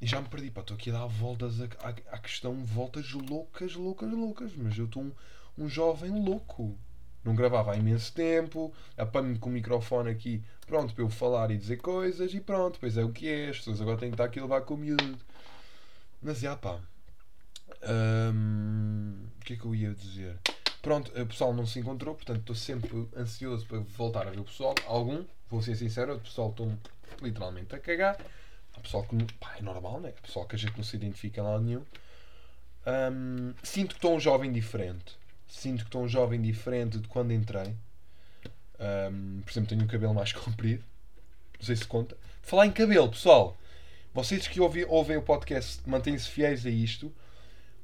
E 0.00 0.06
já 0.06 0.20
me 0.20 0.28
perdi, 0.28 0.50
pá. 0.50 0.60
Estou 0.60 0.76
aqui 0.76 0.90
a 0.90 0.92
dar 0.92 1.06
voltas 1.06 1.60
à, 1.60 1.88
à 2.12 2.18
questão, 2.18 2.62
voltas 2.64 3.10
loucas, 3.12 3.74
loucas, 3.74 4.10
loucas. 4.12 4.52
Mas 4.54 4.78
eu 4.78 4.84
estou 4.84 5.02
um, 5.02 5.12
um 5.58 5.68
jovem 5.68 6.10
louco. 6.10 6.78
Não 7.24 7.34
gravava 7.34 7.72
há 7.72 7.76
imenso 7.76 8.12
tempo. 8.12 8.72
Apanho-me 8.96 9.38
com 9.38 9.48
o 9.48 9.52
microfone 9.52 10.10
aqui, 10.10 10.42
pronto, 10.66 10.94
para 10.94 11.02
eu 11.02 11.08
falar 11.08 11.50
e 11.50 11.56
dizer 11.56 11.78
coisas. 11.78 12.34
E 12.34 12.40
pronto, 12.40 12.78
pois 12.78 12.96
é 12.96 13.04
o 13.04 13.10
que 13.10 13.28
é. 13.28 13.48
As 13.48 13.58
pessoas 13.58 13.80
agora 13.80 13.96
têm 13.96 14.10
que 14.10 14.14
estar 14.14 14.24
aqui 14.24 14.38
a 14.38 14.42
levar 14.42 14.60
com 14.62 14.74
o 14.74 14.78
miúdo. 14.78 15.18
Mas 16.22 16.40
já, 16.40 16.56
pá. 16.56 16.78
O 17.82 19.44
que 19.44 19.54
é 19.54 19.56
que 19.56 19.64
eu 19.64 19.74
ia 19.74 19.94
dizer? 19.94 20.38
Pronto, 20.82 21.10
o 21.18 21.26
pessoal 21.26 21.54
não 21.54 21.66
se 21.66 21.78
encontrou, 21.78 22.14
portanto 22.14 22.40
estou 22.40 22.54
sempre 22.54 23.08
ansioso 23.16 23.64
para 23.66 23.78
voltar 23.78 24.26
a 24.26 24.30
ver 24.30 24.40
o 24.40 24.44
pessoal. 24.44 24.74
Algum, 24.86 25.24
vou 25.48 25.62
ser 25.62 25.76
sincero, 25.76 26.14
o 26.14 26.20
pessoal 26.20 26.50
estou 26.50 26.72
literalmente 27.22 27.74
a 27.74 27.78
cagar. 27.78 28.18
Há 28.76 28.80
pessoal 28.80 29.04
que. 29.04 29.16
Pá, 29.34 29.56
é 29.58 29.62
normal, 29.62 30.00
né? 30.00 30.12
Há 30.16 30.20
pessoal 30.20 30.46
que 30.46 30.56
a 30.56 30.58
gente 30.58 30.76
não 30.76 30.84
se 30.84 30.96
identifica 30.96 31.42
lado 31.42 31.62
nenhum. 31.62 31.82
Hum, 32.86 33.54
sinto 33.62 33.90
que 33.90 33.94
estou 33.94 34.14
um 34.14 34.20
jovem 34.20 34.52
diferente. 34.52 35.16
Sinto 35.54 35.78
que 35.84 35.88
estou 35.88 36.02
um 36.02 36.08
jovem 36.08 36.42
diferente 36.42 36.98
de 36.98 37.06
quando 37.08 37.32
entrei. 37.32 37.76
Hum, 39.10 39.40
por 39.44 39.50
exemplo, 39.52 39.68
tenho 39.70 39.84
o 39.84 39.88
cabelo 39.88 40.12
mais 40.12 40.32
comprido. 40.34 40.84
Não 41.58 41.64
sei 41.64 41.76
se 41.76 41.86
conta. 41.86 42.16
Falar 42.42 42.66
em 42.66 42.72
cabelo, 42.72 43.08
pessoal. 43.08 43.56
Vocês 44.12 44.48
que 44.48 44.60
ouvi- 44.60 44.84
ouvem 44.84 45.16
o 45.16 45.22
podcast 45.22 45.80
mantêm-se 45.88 46.28
fiéis 46.28 46.66
a 46.66 46.70
isto. 46.70 47.14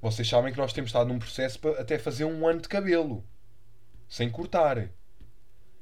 Vocês 0.03 0.29
sabem 0.29 0.53
que 0.53 0.59
nós 0.59 0.73
temos 0.73 0.89
estado 0.89 1.09
num 1.09 1.19
processo 1.21 1.59
para 1.61 1.81
até 1.81 1.97
fazer 1.99 2.25
um 2.25 2.47
ano 2.47 2.61
de 2.61 2.69
cabelo. 2.69 3.25
Sem 4.09 4.29
cortar. 4.29 4.89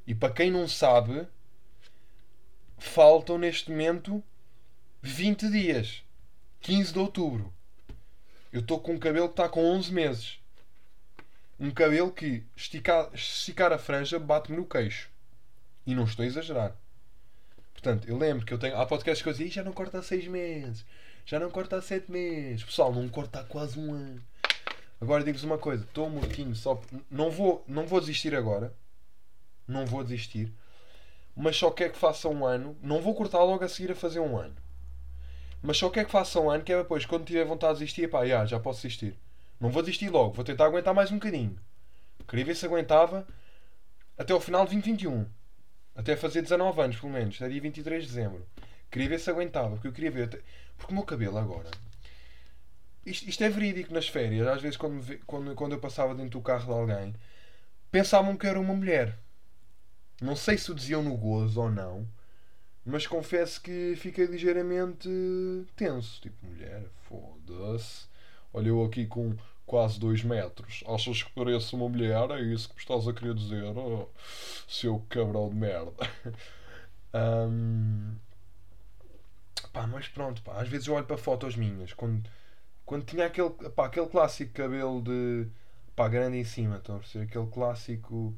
E 0.06 0.14
para 0.14 0.32
quem 0.32 0.50
não 0.50 0.68
sabe, 0.68 1.26
faltam 2.76 3.38
neste 3.38 3.70
momento 3.70 4.22
20 5.02 5.50
dias. 5.50 6.02
15 6.60 6.92
de 6.92 6.98
outubro. 6.98 7.52
Eu 8.52 8.60
estou 8.60 8.78
com 8.78 8.92
um 8.92 8.98
cabelo 8.98 9.28
que 9.28 9.32
está 9.32 9.48
com 9.48 9.64
11 9.64 9.92
meses. 9.92 10.38
Um 11.58 11.70
cabelo 11.70 12.12
que, 12.12 12.44
esticar, 12.56 13.10
esticar 13.12 13.72
a 13.72 13.78
franja, 13.78 14.18
bate-me 14.18 14.56
no 14.56 14.64
queixo. 14.64 15.10
E 15.86 15.94
não 15.94 16.04
estou 16.04 16.22
a 16.22 16.26
exagerar. 16.26 16.76
Portanto, 17.72 18.08
eu 18.08 18.16
lembro 18.16 18.44
que 18.44 18.52
eu 18.52 18.58
tenho. 18.58 18.76
Há 18.76 18.86
podcasts 18.86 19.22
que 19.22 19.28
eu 19.28 19.32
dizia, 19.32 19.46
"Ih, 19.46 19.50
já 19.50 19.64
não 19.64 19.72
corta 19.72 19.98
há 19.98 20.02
6 20.02 20.26
meses. 20.28 20.84
Já 21.24 21.38
não 21.38 21.50
corta 21.50 21.76
há 21.76 21.82
7 21.82 22.10
meses. 22.10 22.64
Pessoal, 22.64 22.92
não 22.92 23.08
corta 23.08 23.40
há 23.40 23.44
quase 23.44 23.78
um 23.78 23.92
ano. 23.92 24.22
Agora 25.00 25.22
digo-vos 25.22 25.44
uma 25.44 25.58
coisa, 25.58 25.84
estou 25.84 26.10
mortinho 26.10 26.54
só. 26.54 26.80
Não 27.10 27.30
vou, 27.30 27.64
não 27.68 27.86
vou 27.86 28.00
desistir 28.00 28.34
agora. 28.34 28.72
Não 29.66 29.86
vou 29.86 30.02
desistir. 30.02 30.52
Mas 31.36 31.56
só 31.56 31.70
quero 31.70 31.92
que 31.92 31.98
faça 31.98 32.28
um 32.28 32.44
ano. 32.44 32.76
Não 32.82 33.00
vou 33.00 33.14
cortar 33.14 33.44
logo 33.44 33.64
a 33.64 33.68
seguir 33.68 33.92
a 33.92 33.94
fazer 33.94 34.20
um 34.20 34.36
ano. 34.36 34.56
Mas 35.62 35.76
só 35.76 35.90
quero 35.90 36.06
que 36.06 36.12
faça 36.12 36.40
um 36.40 36.50
ano, 36.50 36.64
que 36.64 36.72
é 36.72 36.78
depois, 36.78 37.04
quando 37.04 37.24
tiver 37.24 37.44
vontade 37.44 37.74
de 37.74 37.80
desistir, 37.80 38.08
pá, 38.08 38.26
já, 38.26 38.46
já 38.46 38.60
posso 38.60 38.82
desistir. 38.82 39.16
Não 39.60 39.70
vou 39.70 39.82
desistir 39.82 40.08
logo, 40.08 40.34
vou 40.34 40.44
tentar 40.44 40.66
aguentar 40.66 40.94
mais 40.94 41.10
um 41.10 41.16
bocadinho. 41.16 41.58
Queria 42.28 42.44
ver 42.44 42.54
se 42.56 42.64
aguentava 42.66 43.26
até 44.16 44.32
ao 44.32 44.40
final 44.40 44.64
de 44.64 44.72
2021. 44.72 45.26
Até 45.94 46.16
fazer 46.16 46.42
19 46.42 46.80
anos, 46.80 46.96
pelo 46.96 47.12
menos, 47.12 47.36
até 47.36 47.48
dia 47.48 47.60
23 47.60 48.02
de 48.04 48.08
dezembro. 48.08 48.46
Queria 48.90 49.08
ver 49.08 49.18
se 49.20 49.30
aguentava, 49.30 49.70
porque 49.70 49.88
eu 49.88 49.92
queria 49.92 50.10
ver. 50.10 50.24
até- 50.24 50.40
Porque 50.76 50.92
o 50.92 50.94
meu 50.94 51.04
cabelo 51.04 51.38
agora. 51.38 51.68
Isto, 53.04 53.28
isto 53.28 53.42
é 53.42 53.48
verídico 53.48 53.92
nas 53.92 54.08
férias. 54.08 54.46
Às 54.46 54.62
vezes, 54.62 54.76
quando, 54.76 55.18
quando, 55.26 55.54
quando 55.54 55.72
eu 55.72 55.80
passava 55.80 56.14
dentro 56.14 56.38
do 56.38 56.40
carro 56.42 56.66
de 56.66 56.70
alguém, 56.72 57.14
pensavam 57.90 58.36
que 58.36 58.46
era 58.46 58.60
uma 58.60 58.74
mulher. 58.74 59.18
Não 60.20 60.36
sei 60.36 60.56
se 60.58 60.70
o 60.70 60.74
diziam 60.74 61.02
no 61.02 61.16
gozo 61.16 61.60
ou 61.60 61.70
não, 61.70 62.06
mas 62.84 63.06
confesso 63.06 63.60
que 63.60 63.94
fiquei 63.96 64.26
ligeiramente 64.26 65.08
tenso. 65.76 66.20
Tipo, 66.20 66.46
mulher, 66.46 66.84
foda-se. 67.08 68.07
Olha, 68.58 68.68
eu 68.68 68.84
aqui 68.84 69.06
com 69.06 69.36
quase 69.66 69.98
2 70.00 70.24
metros. 70.24 70.82
Achas 70.86 71.22
que 71.22 71.30
pareço 71.32 71.76
uma 71.76 71.88
mulher? 71.88 72.30
É 72.32 72.40
isso 72.40 72.68
que 72.68 72.74
me 72.74 72.80
estás 72.80 73.06
a 73.06 73.12
querer 73.12 73.34
dizer? 73.34 73.64
Oh, 73.76 74.08
seu 74.68 75.00
cabrão 75.08 75.48
de 75.48 75.54
merda. 75.56 75.92
Ahm, 77.14 78.16
Pá, 79.72 79.86
mas 79.86 80.08
pronto, 80.08 80.42
pá. 80.42 80.60
Às 80.60 80.68
vezes 80.68 80.86
eu 80.86 80.94
olho 80.94 81.06
para 81.06 81.16
fotos 81.16 81.56
minhas. 81.56 81.92
Quando, 81.92 82.28
quando 82.84 83.04
tinha 83.04 83.26
aquele, 83.26 83.50
pá, 83.50 83.86
aquele 83.86 84.06
clássico 84.08 84.52
cabelo 84.52 85.00
de. 85.02 85.46
pá, 85.94 86.08
grande 86.08 86.36
em 86.38 86.44
cima. 86.44 86.76
Estão 86.78 86.96
a 86.96 86.98
perceber? 86.98 87.24
Aquele 87.26 87.46
clássico 87.46 88.36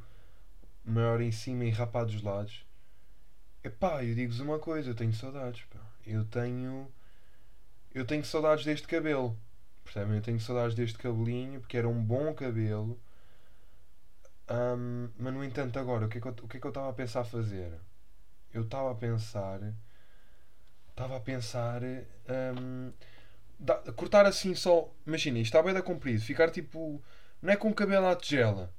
maior 0.84 1.20
em 1.20 1.32
cima 1.32 1.64
e 1.64 1.70
rapado 1.70 2.12
dos 2.12 2.22
lados. 2.22 2.64
Epá, 3.64 4.04
eu 4.04 4.14
digo-vos 4.14 4.40
uma 4.40 4.58
coisa, 4.58 4.90
eu 4.90 4.94
tenho 4.94 5.14
saudades, 5.14 5.62
pá. 5.64 5.80
Eu 6.06 6.24
tenho. 6.26 6.90
Eu 7.94 8.04
tenho 8.06 8.24
saudades 8.24 8.64
deste 8.64 8.86
cabelo. 8.86 9.36
Percebem? 9.84 10.16
Eu 10.16 10.22
tenho 10.22 10.40
saudades 10.40 10.74
deste 10.74 10.98
cabelinho 10.98 11.60
porque 11.60 11.76
era 11.76 11.88
um 11.88 12.02
bom 12.02 12.32
cabelo. 12.34 12.98
Ahm, 14.48 15.10
mas 15.18 15.32
no 15.32 15.42
entanto, 15.44 15.78
agora, 15.78 16.04
o 16.06 16.08
que 16.08 16.18
é 16.18 16.20
que 16.20 16.28
eu 16.28 16.32
o 16.44 16.48
que 16.48 16.56
é 16.56 16.60
que 16.60 16.66
eu 16.66 16.70
estava 16.70 16.90
a 16.90 16.92
pensar 16.92 17.24
fazer? 17.24 17.72
Eu 18.54 18.62
estava 18.64 18.92
a 18.92 18.96
pensar. 18.96 19.60
Estava 20.90 21.16
a 21.16 21.20
pensar. 21.20 21.82
ahm, 22.28 22.90
da- 23.58 23.82
cortar 23.94 24.26
assim 24.26 24.54
só. 24.54 24.90
Imagina, 25.06 25.38
isto 25.38 25.48
está 25.56 25.62
bem 25.62 25.74
da 25.74 25.82
comprido. 25.82 26.20
Ficar 26.22 26.50
tipo. 26.50 27.02
Não 27.42 27.52
é 27.52 27.56
com 27.56 27.70
o 27.70 27.74
cabelo 27.74 28.06
à 28.08 28.16
tigela. 28.16 28.72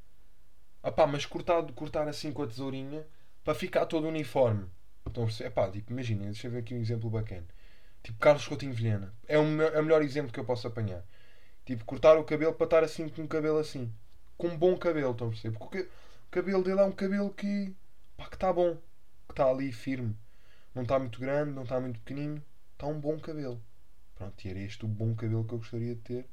Ah 0.84 0.92
pá, 0.92 1.08
mas 1.08 1.26
cortar, 1.26 1.64
cortar 1.74 2.08
assim 2.08 2.32
com 2.34 2.44
a 2.44 2.48
tesourinha 2.48 3.06
para 3.44 3.56
ficar 3.56 3.86
todo 3.88 4.08
uniforme. 4.08 4.68
A 5.06 5.10
perceber? 5.10 5.50
Epá, 5.50 5.72
tipo, 5.72 5.92
imagina, 5.94 6.26
deixa 6.26 6.48
eu 6.48 6.52
ver 6.52 6.60
aqui 6.60 6.76
um 6.76 6.80
exemplo 6.82 7.10
bacana. 7.10 7.46
Tipo, 8.04 8.20
Carlos 8.20 8.48
Coutinho 8.48 8.74
Vilhena. 8.74 9.14
É 9.28 9.38
o, 9.38 9.46
me- 9.46 9.64
é 9.64 9.80
o 9.80 9.84
melhor 9.84 10.02
exemplo 10.02 10.32
que 10.32 10.40
eu 10.40 10.46
posso 10.46 10.68
apanhar. 10.68 11.04
Tipo, 11.66 11.86
cortar 11.86 12.18
o 12.18 12.24
cabelo 12.24 12.54
para 12.54 12.66
estar 12.66 12.84
assim 12.84 13.10
com 13.10 13.24
um 13.24 13.28
cabelo 13.28 13.58
assim. 13.60 13.94
Com 14.38 14.48
um 14.48 14.58
bom 14.58 14.78
cabelo, 14.78 15.12
estão 15.12 15.28
a 15.28 15.32
perceber? 15.32 15.58
Porque 15.58 15.80
o 15.80 15.84
ca- 15.86 15.90
o 16.28 16.32
cabelo 16.32 16.64
dele 16.64 16.80
é 16.82 16.84
um 16.86 16.92
cabelo 16.92 17.34
que. 17.34 17.76
pá, 18.18 18.28
que 18.28 18.36
está 18.36 18.52
bom. 18.54 18.76
Que 19.28 19.34
está 19.34 19.46
ali 19.50 19.72
firme. 19.72 20.16
Não 20.76 20.84
está 20.84 20.98
muito 21.00 21.20
grande, 21.20 21.52
não 21.54 21.64
está 21.64 21.80
muito 21.80 22.00
pequenino. 22.02 22.42
Está 22.74 22.88
um 22.88 23.00
bom 23.00 23.20
cabelo. 23.20 23.62
Pronto, 24.16 24.46
e 24.46 24.50
era 24.50 24.60
este 24.60 24.86
o 24.86 24.88
bom 24.88 25.14
cabelo 25.16 25.44
que 25.46 25.54
eu 25.54 25.60
gostaria 25.60 25.96
de 25.96 26.02
ter. 26.02 26.26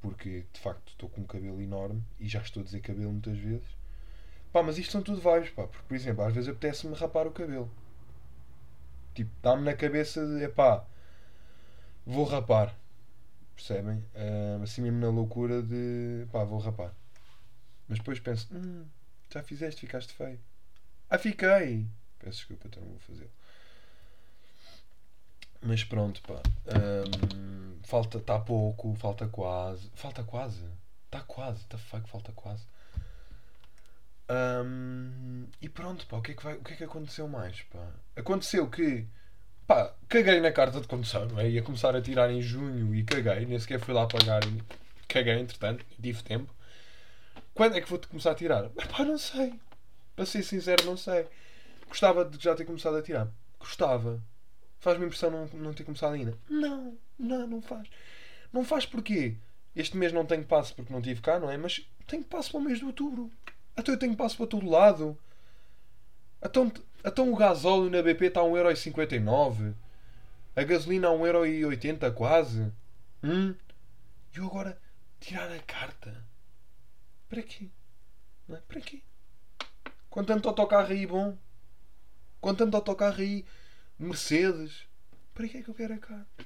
Porque, 0.00 0.46
de 0.52 0.60
facto, 0.60 0.88
estou 0.90 1.08
com 1.08 1.20
um 1.22 1.26
cabelo 1.26 1.60
enorme 1.60 2.02
e 2.18 2.26
já 2.28 2.40
estou 2.40 2.62
a 2.62 2.64
dizer 2.64 2.80
cabelo 2.80 3.12
muitas 3.12 3.36
vezes. 3.38 3.66
Pá, 4.52 4.62
mas 4.62 4.78
isto 4.78 4.92
são 4.92 5.02
tudo 5.02 5.20
vibes, 5.20 5.50
pá. 5.50 5.66
Porque, 5.66 5.84
por 5.88 5.94
exemplo, 5.94 6.24
às 6.24 6.34
vezes 6.34 6.48
apetece-me 6.50 6.94
rapar 6.94 7.26
o 7.26 7.32
cabelo. 7.32 7.70
Tipo, 9.14 9.30
dá-me 9.42 9.64
na 9.64 9.74
cabeça 9.74 10.24
de, 10.26 10.44
epá, 10.44 10.84
vou 12.06 12.24
rapar. 12.24 12.74
Percebem? 13.54 14.04
Ah, 14.14 14.62
assim 14.62 14.82
mesmo 14.82 15.00
na 15.00 15.08
loucura 15.08 15.62
de, 15.62 16.26
pá, 16.32 16.44
vou 16.44 16.58
rapar. 16.58 16.94
Mas 17.88 17.98
depois 17.98 18.20
penso, 18.20 18.48
hum, 18.52 18.86
já 19.32 19.42
fizeste, 19.42 19.80
ficaste 19.80 20.12
feio. 20.12 20.38
Ah, 21.08 21.18
fiquei! 21.18 21.86
Peço 22.18 22.38
desculpa, 22.38 22.68
então 22.68 22.82
não 22.82 22.90
vou 22.90 23.00
fazer. 23.00 23.28
Mas 25.62 25.84
pronto, 25.84 26.22
pá. 26.22 26.40
Hum, 27.36 27.78
falta, 27.84 28.18
está 28.18 28.38
pouco, 28.38 28.94
falta 28.94 29.26
quase. 29.28 29.90
Falta 29.94 30.22
quase. 30.22 30.64
Está 31.06 31.20
quase, 31.22 31.64
tá 31.66 31.76
fuck, 31.76 32.08
falta 32.08 32.32
quase. 32.32 32.64
Hum, 34.30 35.46
e 35.60 35.68
pronto, 35.68 36.06
pá, 36.06 36.18
o 36.18 36.22
que, 36.22 36.30
é 36.30 36.34
que 36.34 36.44
vai, 36.44 36.54
o 36.54 36.62
que 36.62 36.74
é 36.74 36.76
que 36.76 36.84
aconteceu 36.84 37.26
mais, 37.26 37.62
pá? 37.62 37.84
Aconteceu 38.14 38.68
que, 38.70 39.04
pá, 39.66 39.92
caguei 40.08 40.40
na 40.40 40.52
carta 40.52 40.80
de 40.80 40.86
condução, 40.86 41.26
não 41.26 41.40
é? 41.40 41.50
Ia 41.50 41.62
começar 41.62 41.96
a 41.96 42.00
tirar 42.00 42.30
em 42.30 42.40
junho 42.40 42.94
e 42.94 43.02
caguei, 43.02 43.44
nem 43.44 43.58
sequer 43.58 43.80
fui 43.80 43.92
lá 43.92 44.06
pagar 44.06 44.42
e 44.44 44.62
caguei, 45.08 45.34
entretanto, 45.34 45.84
tive 46.00 46.22
tempo. 46.22 46.54
Quando 47.52 47.76
é 47.76 47.80
que 47.80 47.90
vou 47.90 47.98
começar 47.98 48.30
a 48.30 48.34
tirar? 48.34 48.68
Pá, 48.68 49.04
não 49.04 49.18
sei. 49.18 49.54
Para 50.14 50.26
ser 50.26 50.42
sincero, 50.44 50.84
não 50.86 50.96
sei. 50.96 51.26
Gostava 51.88 52.24
de 52.24 52.42
já 52.42 52.54
ter 52.54 52.64
começado 52.64 52.96
a 52.96 53.02
tirar. 53.02 53.28
Gostava. 53.58 54.22
Faz-me 54.78 55.06
impressão 55.06 55.30
não, 55.30 55.46
não 55.54 55.74
ter 55.74 55.84
começado 55.84 56.14
ainda. 56.14 56.38
Não, 56.48 56.96
não, 57.18 57.46
não 57.46 57.60
faz. 57.60 57.88
Não 58.52 58.64
faz 58.64 58.86
porquê? 58.86 59.36
Este 59.74 59.96
mês 59.96 60.12
não 60.12 60.24
tenho 60.24 60.44
passo 60.44 60.74
porque 60.74 60.92
não 60.92 61.02
tive 61.02 61.20
cá, 61.20 61.38
não 61.38 61.50
é? 61.50 61.56
Mas 61.56 61.86
tenho 62.06 62.24
passo 62.24 62.50
para 62.50 62.60
o 62.60 62.62
mês 62.62 62.78
de 62.78 62.84
outubro. 62.84 63.30
Até 63.80 63.92
eu 63.92 63.98
tenho 63.98 64.16
passo 64.16 64.36
para 64.36 64.46
todo 64.46 64.68
lado. 64.68 65.18
Então, 66.42 66.70
então 67.04 67.32
o 67.32 67.36
gasóleo 67.36 67.90
na 67.90 68.02
BP 68.02 68.26
está 68.26 68.40
a 68.40 68.44
1,59€. 68.44 69.74
A 70.54 70.62
gasolina 70.62 71.08
a 71.08 71.12
1,80€ 71.12 72.14
quase. 72.14 72.70
Hum? 73.22 73.54
E 74.34 74.38
eu 74.38 74.46
agora 74.46 74.78
tirar 75.18 75.50
a 75.50 75.58
carta. 75.60 76.24
Para 77.28 77.42
quê? 77.42 77.68
Não 78.46 78.56
é? 78.56 78.60
Para 78.60 78.80
quê? 78.80 79.02
Com 80.10 80.24
tanto 80.24 80.48
autocarro 80.48 80.92
aí 80.92 81.06
bom. 81.06 81.36
Com 82.40 82.54
tanto 82.54 82.76
autocarro 82.76 83.20
aí 83.20 83.44
Mercedes. 83.98 84.86
Para 85.32 85.48
que 85.48 85.58
é 85.58 85.62
que 85.62 85.70
eu 85.70 85.74
quero 85.74 85.94
a 85.94 85.98
carta? 85.98 86.44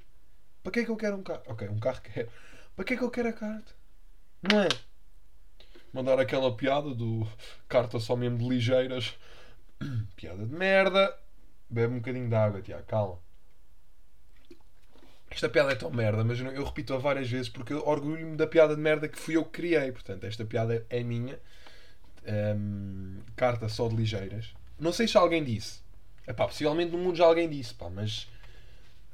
Para 0.63 0.73
que 0.73 0.81
é 0.81 0.85
que 0.85 0.91
eu 0.91 0.97
quero 0.97 1.17
um 1.17 1.23
carro? 1.23 1.43
Ok, 1.47 1.69
um 1.69 1.79
carro 1.79 2.01
quero. 2.01 2.31
Para 2.77 2.85
que 2.85 2.95
é 2.95 2.97
que 2.97 3.03
eu 3.03 3.11
quero 3.11 3.29
a 3.29 3.33
carta? 3.33 3.73
Não 4.43 4.61
é? 4.61 4.69
Mandar 5.95 6.19
aquela 6.19 6.53
piada 6.57 6.93
do 6.93 7.25
carta 7.69 8.01
só 8.01 8.17
mesmo 8.17 8.37
de 8.37 8.49
ligeiras. 8.49 9.17
piada 10.17 10.45
de 10.45 10.53
merda. 10.53 11.17
Bebe 11.71 11.95
um 11.95 11.99
bocadinho 11.99 12.29
de 12.29 12.35
água, 12.35 12.61
Tiago, 12.61 12.85
calma. 12.85 13.19
Esta 15.31 15.49
piada 15.49 15.71
é 15.71 15.77
tão 15.77 15.93
merda, 15.93 16.25
mas 16.25 16.41
eu, 16.41 16.47
eu 16.49 16.65
repito-a 16.65 16.99
várias 16.99 17.31
vezes 17.31 17.49
porque 17.49 17.73
orgulho-me 17.73 18.37
da 18.37 18.47
piada 18.47 18.75
de 18.75 18.81
merda 18.81 19.09
que 19.09 19.17
fui 19.17 19.37
eu 19.37 19.45
que 19.45 19.53
criei. 19.53 19.93
Portanto, 19.93 20.25
esta 20.25 20.45
piada 20.45 20.85
é 20.91 21.03
minha. 21.05 21.39
Um, 22.27 23.21
carta 23.37 23.69
só 23.69 23.87
de 23.89 23.95
ligeiras. 23.95 24.53
Não 24.77 24.93
sei 24.93 25.07
se 25.07 25.17
alguém 25.17 25.45
disse. 25.45 25.81
Epá, 26.27 26.45
possivelmente 26.47 26.91
no 26.91 26.99
mundo 26.99 27.17
já 27.17 27.25
alguém 27.25 27.49
disse, 27.49 27.73
pá, 27.73 27.89
mas 27.89 28.29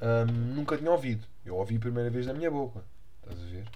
um, 0.00 0.32
nunca 0.54 0.78
tinha 0.78 0.90
ouvido. 0.90 1.26
Eu 1.44 1.56
ouvi 1.56 1.76
a 1.76 1.80
primeira 1.80 2.08
vez 2.08 2.26
na 2.26 2.32
minha 2.32 2.50
boca. 2.50 2.82
Estás 3.22 3.38
a 3.38 3.46
ver? 3.46 3.66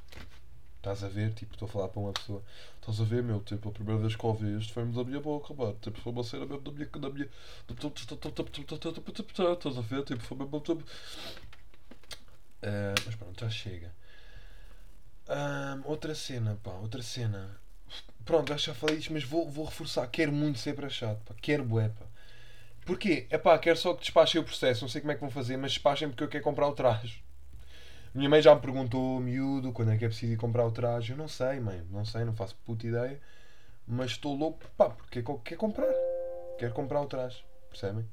Estás 0.85 1.03
a 1.03 1.09
ver? 1.09 1.33
Tipo, 1.33 1.55
estou 1.55 1.67
a 1.67 1.71
falar 1.71 1.89
para 1.89 2.01
uma 2.01 2.13
pessoa. 2.13 2.43
Estás 2.79 3.01
a 3.01 3.05
ver, 3.05 3.23
meu? 3.23 3.41
Tipo, 3.41 3.71
a 3.71 3.73
primeira 3.73 4.03
vez 4.03 4.15
que 4.15 4.27
ouvi 4.27 4.59
isto 4.59 4.75
foi-me 4.75 4.95
da 4.95 5.03
minha 5.03 5.19
boca, 5.19 5.55
pá. 5.55 5.73
Tipo, 5.81 5.99
foi 5.99 6.13
uma 6.13 6.23
cena 6.23 6.45
mesmo 6.45 6.61
da 6.61 6.71
minha. 6.71 6.87
Da 6.87 7.09
minha... 7.09 7.27
Estás 7.71 9.79
a 9.79 9.81
ver? 9.81 10.05
Tipo, 10.05 10.23
foi 10.23 10.37
mesmo. 10.37 10.85
Uh, 12.63 12.95
mas 13.07 13.15
pronto, 13.15 13.41
já 13.41 13.49
chega. 13.49 13.91
Um, 15.27 15.89
outra 15.89 16.15
cena, 16.15 16.59
pá, 16.63 16.73
outra 16.73 17.03
cena. 17.03 17.59
Pronto, 18.27 18.53
acho 18.53 18.65
que 18.65 18.71
já 18.71 18.75
falei 18.75 18.99
isto, 18.99 19.13
mas 19.13 19.25
vou, 19.25 19.51
vou 19.51 19.65
reforçar. 19.65 20.07
Quero 20.09 20.33
muito 20.33 20.59
ser 20.59 20.75
para 20.75 20.91
chato, 20.91 21.19
pá. 21.25 21.35
Quero 21.41 21.65
bué, 21.65 21.89
pá. 21.89 22.05
Porquê? 22.85 23.27
É 23.31 23.39
pá, 23.39 23.59
quero 23.59 23.79
só 23.79 23.95
que 23.95 24.01
despachem 24.01 24.39
o 24.39 24.45
processo. 24.45 24.83
Não 24.83 24.89
sei 24.91 25.01
como 25.01 25.13
é 25.13 25.15
que 25.15 25.23
vão 25.23 25.31
fazer, 25.31 25.57
mas 25.57 25.73
despachem 25.73 26.11
porque 26.11 26.25
eu 26.25 26.29
quero 26.29 26.45
comprar 26.45 26.69
o 26.69 26.75
traje. 26.75 27.24
Minha 28.15 28.29
mãe 28.29 28.41
já 28.41 28.55
me 28.55 28.61
perguntou, 28.61 29.19
miúdo, 29.19 29.73
quando 29.73 29.91
é 29.91 29.99
que 29.99 30.05
é 30.05 30.09
preciso 30.09 30.33
ir 30.33 30.37
comprar 30.37 30.65
o 30.65 30.71
traje. 30.71 31.11
Eu 31.13 31.17
não 31.17 31.27
sei, 31.27 31.59
mãe, 31.59 31.83
não 31.91 32.05
sei, 32.05 32.25
não 32.25 32.33
faço 32.33 32.55
puta 32.65 32.87
ideia. 32.87 33.21
Mas 33.89 34.13
estou 34.13 34.37
louco, 34.37 34.65
pá, 34.77 34.91
porque 34.91 35.21
quero 35.21 35.59
comprar. 35.59 35.93
Quero 36.57 36.73
comprar 36.73 37.01
o 37.01 37.07
traje, 37.07 37.45
percebem? 37.69 38.07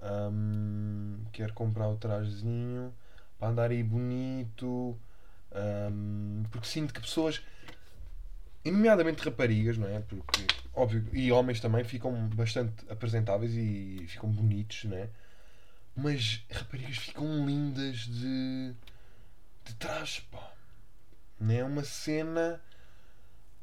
Um, 0.00 1.24
quero 1.32 1.52
comprar 1.54 1.88
o 1.88 1.96
trajezinho 1.96 2.94
para 3.36 3.48
andar 3.48 3.70
aí 3.72 3.82
bonito. 3.82 4.96
Um, 5.90 6.44
porque 6.52 6.68
sinto 6.68 6.94
que 6.94 7.00
pessoas, 7.00 7.42
nomeadamente 8.64 9.24
raparigas, 9.24 9.76
não 9.76 9.88
é? 9.88 9.98
Porque, 10.00 10.46
óbvio, 10.72 11.04
e 11.12 11.32
homens 11.32 11.58
também 11.58 11.82
ficam 11.82 12.12
bastante 12.28 12.72
apresentáveis 12.88 13.52
e 13.56 14.06
ficam 14.06 14.30
bonitos, 14.30 14.84
não 14.84 14.96
é? 14.96 15.08
Mas 15.96 16.44
raparigas 16.48 16.98
ficam 16.98 17.44
lindas 17.44 17.96
de 17.98 18.72
de 19.66 19.74
trás, 19.74 20.20
pá. 20.30 20.52
Não 21.38 21.54
é 21.54 21.64
uma 21.64 21.84
cena 21.84 22.60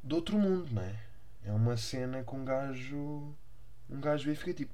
de 0.03 0.13
outro 0.13 0.37
mundo, 0.37 0.69
não 0.71 0.81
é? 0.81 0.95
É 1.45 1.51
uma 1.51 1.77
cena 1.77 2.23
com 2.23 2.37
um 2.37 2.45
gajo. 2.45 3.33
Um 3.89 3.99
gajo 3.99 4.29
e 4.29 4.35
fica 4.35 4.53
tipo. 4.53 4.73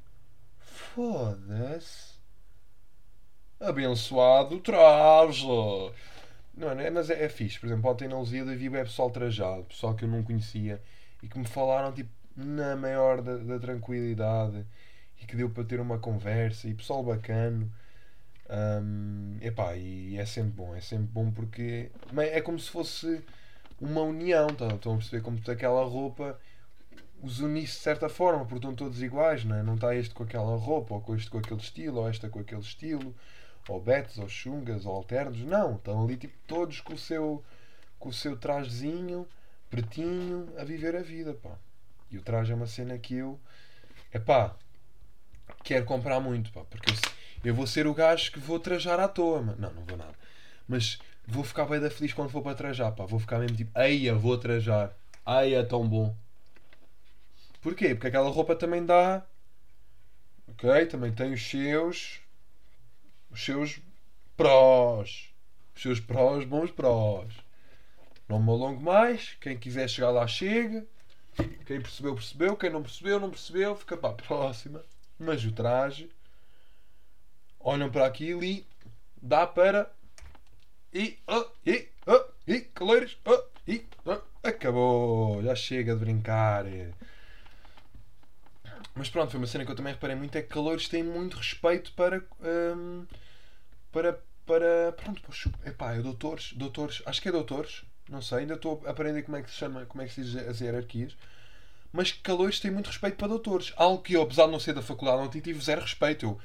Foda-se. 0.59 2.17
Abençoado 3.59 4.59
traje. 4.59 5.45
Não, 6.55 6.75
não 6.75 6.81
é, 6.81 6.89
mas 6.89 7.09
é, 7.09 7.23
é 7.23 7.29
fixe. 7.29 7.59
Por 7.59 7.67
exemplo, 7.67 7.89
ontem 7.89 8.07
na 8.07 8.17
Lusíada 8.17 8.55
vi 8.55 8.67
é 8.67 8.83
pessoal 8.83 9.09
trajado, 9.09 9.63
pessoal 9.63 9.95
que 9.95 10.05
eu 10.05 10.09
não 10.09 10.23
conhecia 10.23 10.81
e 11.21 11.27
que 11.27 11.37
me 11.37 11.45
falaram 11.45 11.91
tipo 11.93 12.09
na 12.35 12.75
maior 12.75 13.21
da, 13.21 13.37
da 13.37 13.59
tranquilidade 13.59 14.65
e 15.21 15.25
que 15.25 15.35
deu 15.35 15.49
para 15.49 15.63
ter 15.63 15.79
uma 15.79 15.99
conversa 15.99 16.67
e 16.67 16.73
pessoal 16.73 17.03
bacano. 17.03 17.71
Um, 18.49 19.37
epá, 19.41 19.75
e 19.75 20.17
é 20.17 20.25
sempre 20.25 20.51
bom, 20.51 20.75
é 20.75 20.81
sempre 20.81 21.05
bom 21.07 21.31
porque 21.31 21.91
é 22.17 22.41
como 22.41 22.57
se 22.57 22.69
fosse 22.69 23.23
uma 23.79 24.01
união, 24.01 24.47
tá? 24.47 24.67
estão 24.67 24.93
a 24.93 24.97
perceber 24.97 25.21
como 25.21 25.39
aquela 25.51 25.83
roupa 25.85 26.39
os 27.21 27.39
unisse 27.39 27.73
de 27.73 27.81
certa 27.81 28.09
forma, 28.09 28.39
porque 28.45 28.55
estão 28.55 28.73
todos 28.73 29.01
iguais, 29.01 29.43
não, 29.43 29.55
é? 29.55 29.63
não 29.63 29.75
está 29.75 29.95
este 29.95 30.13
com 30.13 30.23
aquela 30.23 30.55
roupa, 30.55 30.95
ou 30.95 31.01
com 31.01 31.15
este 31.15 31.29
com 31.29 31.37
aquele 31.37 31.59
estilo, 31.59 31.99
ou 31.99 32.09
esta 32.09 32.29
com 32.29 32.39
aquele 32.39 32.61
estilo, 32.61 33.13
ou 33.67 33.81
betos, 33.81 34.17
ou 34.17 34.27
chungas, 34.27 34.85
ou 34.85 34.93
alternos, 34.93 35.39
não, 35.41 35.75
estão 35.75 36.03
ali 36.03 36.17
tipo 36.17 36.37
todos 36.47 36.81
com 36.81 36.93
o 36.93 36.97
seu 36.97 37.43
com 37.97 38.09
o 38.09 38.13
seu 38.13 38.37
trajezinho, 38.37 39.27
pretinho, 39.69 40.47
a 40.57 40.63
viver 40.63 40.95
a 40.95 41.01
vida, 41.01 41.33
pá. 41.33 41.57
E 42.09 42.17
o 42.17 42.21
traje 42.21 42.53
é 42.53 42.55
uma 42.55 42.65
cena 42.65 42.97
que 42.97 43.15
eu, 43.15 43.37
é 44.13 44.19
quero 45.63 45.85
comprar 45.85 46.21
muito, 46.21 46.49
pá, 46.53 46.63
porque 46.63 46.91
eu, 46.91 46.95
eu 47.43 47.55
vou 47.55 47.65
ser 47.65 47.87
o 47.87 47.93
gajo 47.93 48.31
que 48.31 48.39
vou 48.39 48.59
trajar 48.59 48.99
à 48.99 49.07
toa, 49.07 49.41
mano. 49.41 49.57
Não, 49.59 49.73
não 49.73 49.83
vou 49.83 49.97
nada. 49.97 50.13
Mas 50.67 50.99
vou 51.25 51.43
ficar 51.43 51.65
bem 51.65 51.79
da 51.79 51.89
feliz 51.89 52.13
quando 52.13 52.29
for 52.29 52.41
para 52.41 52.55
trajar, 52.55 52.91
pá. 52.91 53.05
Vou 53.05 53.19
ficar 53.19 53.39
mesmo 53.39 53.55
tipo, 53.55 53.77
eia, 53.79 54.13
vou 54.13 54.37
trajar. 54.37 54.95
É 55.25 55.63
tão 55.63 55.87
bom. 55.87 56.15
Porquê? 57.61 57.93
Porque 57.93 58.07
aquela 58.07 58.29
roupa 58.29 58.55
também 58.55 58.85
dá. 58.85 59.23
Ok? 60.47 60.87
Também 60.87 61.11
tem 61.11 61.33
os 61.33 61.47
seus. 61.47 62.19
Os 63.29 63.43
seus 63.43 63.79
prós. 64.35 65.29
Os 65.75 65.81
seus 65.81 65.99
prós, 65.99 66.45
bons 66.45 66.71
prós. 66.71 67.31
Não 68.27 68.41
me 68.41 68.49
alongo 68.49 68.81
mais. 68.81 69.37
Quem 69.39 69.57
quiser 69.57 69.87
chegar 69.87 70.09
lá, 70.09 70.27
chega. 70.27 70.85
Quem 71.65 71.79
percebeu, 71.79 72.15
percebeu. 72.15 72.57
Quem 72.57 72.69
não 72.69 72.81
percebeu, 72.81 73.19
não 73.19 73.29
percebeu. 73.29 73.75
Fica 73.75 73.95
para 73.95 74.09
a 74.09 74.13
próxima. 74.13 74.83
Mas 75.17 75.45
o 75.45 75.51
traje 75.51 76.09
olham 77.59 77.89
para 77.89 78.05
aquilo 78.05 78.43
e 78.43 78.65
dá 79.21 79.45
para. 79.45 79.91
E. 80.93 81.17
Oh, 81.27 81.45
e. 81.65 81.87
Oh, 82.07 82.25
e. 82.47 82.61
Caloiros. 82.61 83.17
Oh, 83.25 83.43
e. 83.67 83.85
Oh, 84.05 84.21
acabou. 84.43 85.43
Já 85.43 85.55
chega 85.55 85.93
de 85.93 85.99
brincar. 85.99 86.65
Mas 88.95 89.09
pronto, 89.09 89.31
foi 89.31 89.39
uma 89.39 89.47
cena 89.47 89.65
que 89.65 89.71
eu 89.71 89.75
também 89.75 89.93
reparei 89.93 90.15
muito: 90.15 90.37
é 90.37 90.41
que 90.41 90.49
caloiros 90.49 90.87
têm 90.87 91.03
muito 91.03 91.37
respeito 91.37 91.91
para. 91.93 92.23
Um, 92.41 93.05
para. 93.91 94.19
para. 94.45 94.91
Pronto, 94.93 95.21
poxa, 95.21 95.51
epá, 95.65 95.93
é 95.93 96.01
doutores. 96.01 96.53
Doutores. 96.53 97.01
Acho 97.05 97.21
que 97.21 97.29
é 97.29 97.31
doutores. 97.31 97.83
Não 98.09 98.21
sei, 98.23 98.39
ainda 98.39 98.55
estou 98.55 98.81
a 98.85 98.89
aprender 98.89 99.21
como 99.21 99.37
é 99.37 99.43
que 99.43 99.51
se 99.51 99.57
chama, 99.57 99.85
como 99.85 100.01
é 100.01 100.07
que 100.07 100.13
se 100.13 100.23
diz 100.23 100.35
as 100.35 100.59
hierarquias. 100.61 101.15
Mas 101.91 102.11
caloiros 102.11 102.59
têm 102.59 102.71
muito 102.71 102.87
respeito 102.87 103.17
para 103.17 103.27
doutores. 103.27 103.71
Algo 103.75 104.01
que 104.01 104.13
eu, 104.13 104.21
apesar 104.23 104.45
de 104.45 104.51
não 104.51 104.59
ser 104.59 104.73
da 104.73 104.81
faculdade, 104.81 105.21
não 105.21 105.29
tive 105.29 105.59
zero 105.59 105.81
respeito. 105.81 106.25
Eu, 106.25 106.39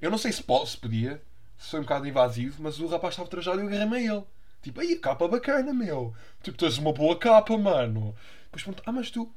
eu 0.00 0.10
não 0.10 0.18
sei 0.18 0.32
se, 0.32 0.42
pode, 0.42 0.70
se 0.70 0.76
podia, 0.76 1.22
se 1.58 1.70
foi 1.70 1.80
um 1.80 1.82
bocado 1.82 2.06
invasivo, 2.08 2.62
mas 2.62 2.78
o 2.80 2.86
rapaz 2.86 3.14
estava 3.14 3.28
trajado 3.28 3.58
e 3.58 3.62
eu 3.62 3.68
agarrei-me 3.68 3.96
a 3.96 4.14
ele. 4.14 4.24
Tipo, 4.62 4.80
aí 4.80 4.94
a 4.94 5.00
capa 5.00 5.26
bacana, 5.28 5.72
meu. 5.72 6.14
Tipo, 6.42 6.58
tens 6.58 6.78
uma 6.78 6.92
boa 6.92 7.18
capa, 7.18 7.56
mano. 7.56 8.14
Depois 8.44 8.62
pergunto, 8.62 8.82
ah, 8.86 8.92
mas 8.92 9.10
tu. 9.10 9.32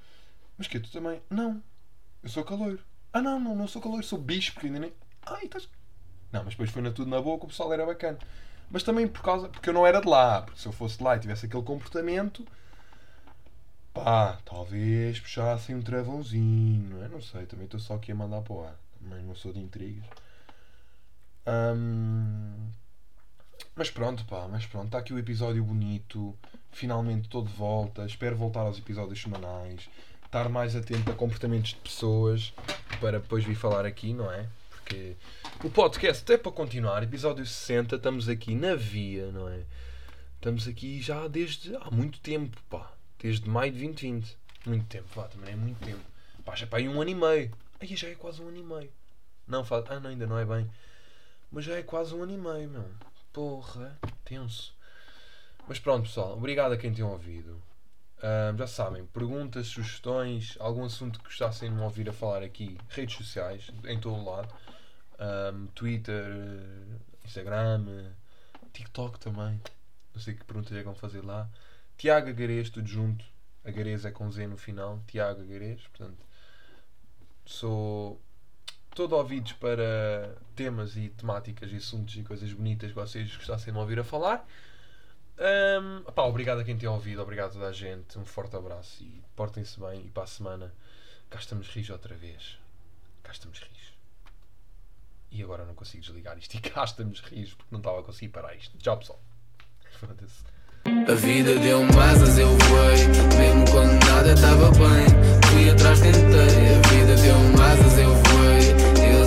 Mas 0.57 0.67
que 0.67 0.79
Tu 0.79 0.91
também? 0.91 1.21
Não. 1.29 1.61
Eu 2.21 2.29
sou 2.29 2.43
caloiro. 2.43 2.79
Ah, 3.11 3.21
não, 3.21 3.39
não, 3.39 3.55
não 3.55 3.67
sou 3.67 3.81
caloiro, 3.81 4.05
sou 4.05 4.19
bicho, 4.19 4.53
porque 4.53 4.67
ainda 4.67 4.79
nem. 4.79 4.93
Ai, 5.25 5.45
estás. 5.45 5.69
Não, 6.31 6.43
mas 6.43 6.53
depois 6.53 6.71
foi 6.71 6.81
na 6.81 6.91
tudo 6.91 7.09
na 7.09 7.21
boca, 7.21 7.45
o 7.45 7.47
pessoal 7.47 7.71
era 7.71 7.85
bacana. 7.85 8.17
Mas 8.69 8.83
também 8.83 9.07
por 9.07 9.21
causa. 9.21 9.49
Porque 9.49 9.69
eu 9.69 9.73
não 9.73 9.85
era 9.85 10.01
de 10.01 10.07
lá. 10.07 10.41
Porque 10.41 10.59
se 10.59 10.65
eu 10.65 10.71
fosse 10.71 10.97
de 10.97 11.03
lá 11.03 11.15
e 11.15 11.19
tivesse 11.19 11.45
aquele 11.45 11.63
comportamento. 11.63 12.45
Pá, 13.93 14.39
talvez 14.43 15.19
puxassem 15.19 15.75
um 15.75 15.81
travãozinho, 15.81 16.89
não 16.95 17.03
é? 17.03 17.07
Não 17.07 17.21
sei, 17.21 17.45
também 17.45 17.65
estou 17.65 17.79
só 17.79 17.95
aqui 17.95 18.11
a 18.11 18.15
mandar 18.15 18.41
para 18.41 18.53
o 18.53 18.63
ar. 18.63 18.75
Também 18.99 19.23
não 19.23 19.35
sou 19.35 19.53
de 19.53 19.59
intrigas. 19.59 20.03
Ahm, 21.45 22.71
mas 23.75 23.89
pronto, 23.89 24.23
pá, 24.25 24.47
mas 24.49 24.65
pronto, 24.65 24.85
está 24.85 24.99
aqui 24.99 25.13
o 25.13 25.19
episódio 25.19 25.63
bonito. 25.63 26.37
Finalmente 26.71 27.25
estou 27.25 27.43
de 27.43 27.51
volta. 27.51 28.05
Espero 28.05 28.35
voltar 28.35 28.61
aos 28.61 28.77
episódios 28.77 29.21
semanais. 29.21 29.89
Estar 30.25 30.49
mais 30.49 30.75
atento 30.75 31.11
a 31.11 31.13
comportamentos 31.13 31.71
de 31.71 31.77
pessoas 31.77 32.53
para 32.99 33.19
depois 33.19 33.43
vir 33.43 33.55
falar 33.55 33.85
aqui, 33.85 34.13
não 34.13 34.31
é? 34.31 34.47
Porque 34.69 35.15
o 35.63 35.69
podcast 35.69 36.31
é 36.31 36.37
para 36.37 36.51
continuar. 36.51 37.03
Episódio 37.03 37.45
60, 37.45 37.95
estamos 37.95 38.27
aqui 38.29 38.55
na 38.55 38.75
via, 38.75 39.31
não 39.31 39.47
é? 39.47 39.61
Estamos 40.35 40.67
aqui 40.67 41.01
já 41.01 41.27
desde 41.27 41.75
há 41.75 41.89
muito 41.91 42.19
tempo, 42.19 42.57
pá. 42.69 42.91
Desde 43.19 43.47
maio 43.47 43.71
de 43.71 43.79
2020. 43.79 44.37
Muito 44.65 44.85
tempo, 44.85 45.07
pá, 45.15 45.23
também 45.23 45.53
é 45.53 45.55
muito 45.55 45.83
tempo. 45.83 46.01
Pá, 46.43 46.55
já 46.55 46.65
é 46.65 46.69
para 46.69 46.79
aí 46.79 46.89
um 46.89 47.01
ano 47.01 47.11
e 47.11 47.15
meio. 47.15 47.51
Aí 47.79 47.95
já 47.95 48.07
é 48.07 48.15
quase 48.15 48.41
um 48.41 48.47
ano 48.47 48.57
e 48.57 48.63
meio. 48.63 48.89
Não, 49.47 49.63
faz... 49.63 49.85
ah, 49.89 49.99
não, 49.99 50.09
ainda 50.09 50.27
não 50.27 50.37
é 50.37 50.45
bem. 50.45 50.69
Mas 51.53 51.65
já 51.65 51.77
é 51.77 51.83
quase 51.83 52.15
um 52.15 52.23
ano 52.23 52.33
e 52.33 52.37
meio, 52.37 52.67
meu. 52.67 52.89
Porra, 53.31 53.95
tenso. 54.25 54.75
Mas 55.67 55.77
pronto, 55.79 56.07
pessoal. 56.07 56.33
Obrigado 56.33 56.71
a 56.71 56.77
quem 56.77 56.91
tem 56.91 57.05
ouvido. 57.05 57.61
Já 58.57 58.65
sabem, 58.65 59.05
perguntas, 59.05 59.67
sugestões, 59.67 60.57
algum 60.59 60.83
assunto 60.83 61.19
que 61.19 61.25
gostassem 61.25 61.69
de 61.69 61.75
me 61.75 61.81
ouvir 61.81 62.09
a 62.09 62.13
falar 62.13 62.41
aqui, 62.41 62.77
redes 62.89 63.15
sociais, 63.17 63.69
em 63.85 63.99
todo 63.99 64.15
o 64.15 64.25
lado. 64.25 64.51
Ahm, 65.19 65.67
Twitter, 65.75 66.25
Instagram, 67.23 68.11
TikTok 68.71 69.19
também. 69.19 69.61
Não 70.15 70.21
sei 70.21 70.33
que 70.33 70.43
perguntas 70.45 70.71
é 70.73 70.79
que 70.79 70.85
vão 70.85 70.95
fazer 70.95 71.23
lá. 71.23 71.47
Tiago 71.97 72.29
Agarês, 72.29 72.69
tudo 72.69 72.87
junto. 72.87 73.23
Agarês 73.63 74.05
é 74.05 74.11
com 74.11 74.31
Z 74.31 74.47
no 74.47 74.57
final. 74.57 74.99
Tiago 75.05 75.41
Agarês, 75.41 75.81
portanto. 75.81 76.17
Sou 77.45 78.19
todo 78.93 79.15
ouvidos 79.15 79.53
para 79.53 80.35
temas 80.55 80.95
e 80.95 81.09
temáticas 81.09 81.71
e 81.71 81.77
assuntos 81.77 82.15
e 82.15 82.23
coisas 82.23 82.51
bonitas 82.53 82.89
que 82.89 82.95
vocês 82.95 83.35
gostassem 83.35 83.73
de 83.73 83.79
ouvir 83.79 83.99
a 83.99 84.03
falar. 84.03 84.45
Ahm, 85.37 86.03
pá, 86.13 86.23
obrigado 86.23 86.59
a 86.59 86.63
quem 86.63 86.77
tem 86.77 86.87
ouvido, 86.87 87.21
obrigado 87.21 87.49
a 87.49 87.53
toda 87.53 87.67
a 87.67 87.71
gente. 87.73 88.17
Um 88.17 88.25
forte 88.25 88.55
abraço 88.55 89.03
e 89.03 89.21
portem-se 89.35 89.79
bem. 89.79 90.05
E 90.05 90.09
para 90.09 90.23
a 90.23 90.27
semana 90.27 90.73
cá 91.29 91.39
estamos 91.39 91.67
rios 91.69 91.89
outra 91.89 92.15
vez. 92.15 92.57
Cá 93.23 93.31
estamos 93.31 93.59
rios. 93.59 93.93
E 95.31 95.41
agora 95.41 95.65
não 95.65 95.73
consigo 95.73 96.03
desligar 96.03 96.37
isto. 96.37 96.55
E 96.55 96.61
cá 96.61 96.83
estamos 96.83 97.19
rios 97.21 97.53
porque 97.53 97.69
não 97.71 97.79
estava 97.79 97.99
a 97.99 98.03
conseguir 98.03 98.29
parar 98.29 98.55
isto. 98.55 98.77
Tchau 98.77 98.97
pessoal. 98.97 99.19
Foda-se. 99.99 100.43
A 100.85 101.15
vida 101.15 101.57
deu-me 101.59 101.97
asas, 101.97 102.37
eu 102.37 102.49
voei. 102.49 103.07
Mesmo 103.37 103.71
quando 103.71 104.05
nada 104.05 104.33
estava 104.33 104.69
bem, 104.71 105.07
fui 105.49 105.69
atrás, 105.69 105.99
tentei 105.99 106.63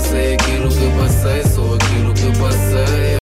sei 0.06 0.34
aquilo 0.34 0.68
que 0.68 0.88
passei, 0.98 1.42
sou 1.52 1.74
aquilo 1.74 2.14
que 2.14 2.38
passei. 2.38 3.06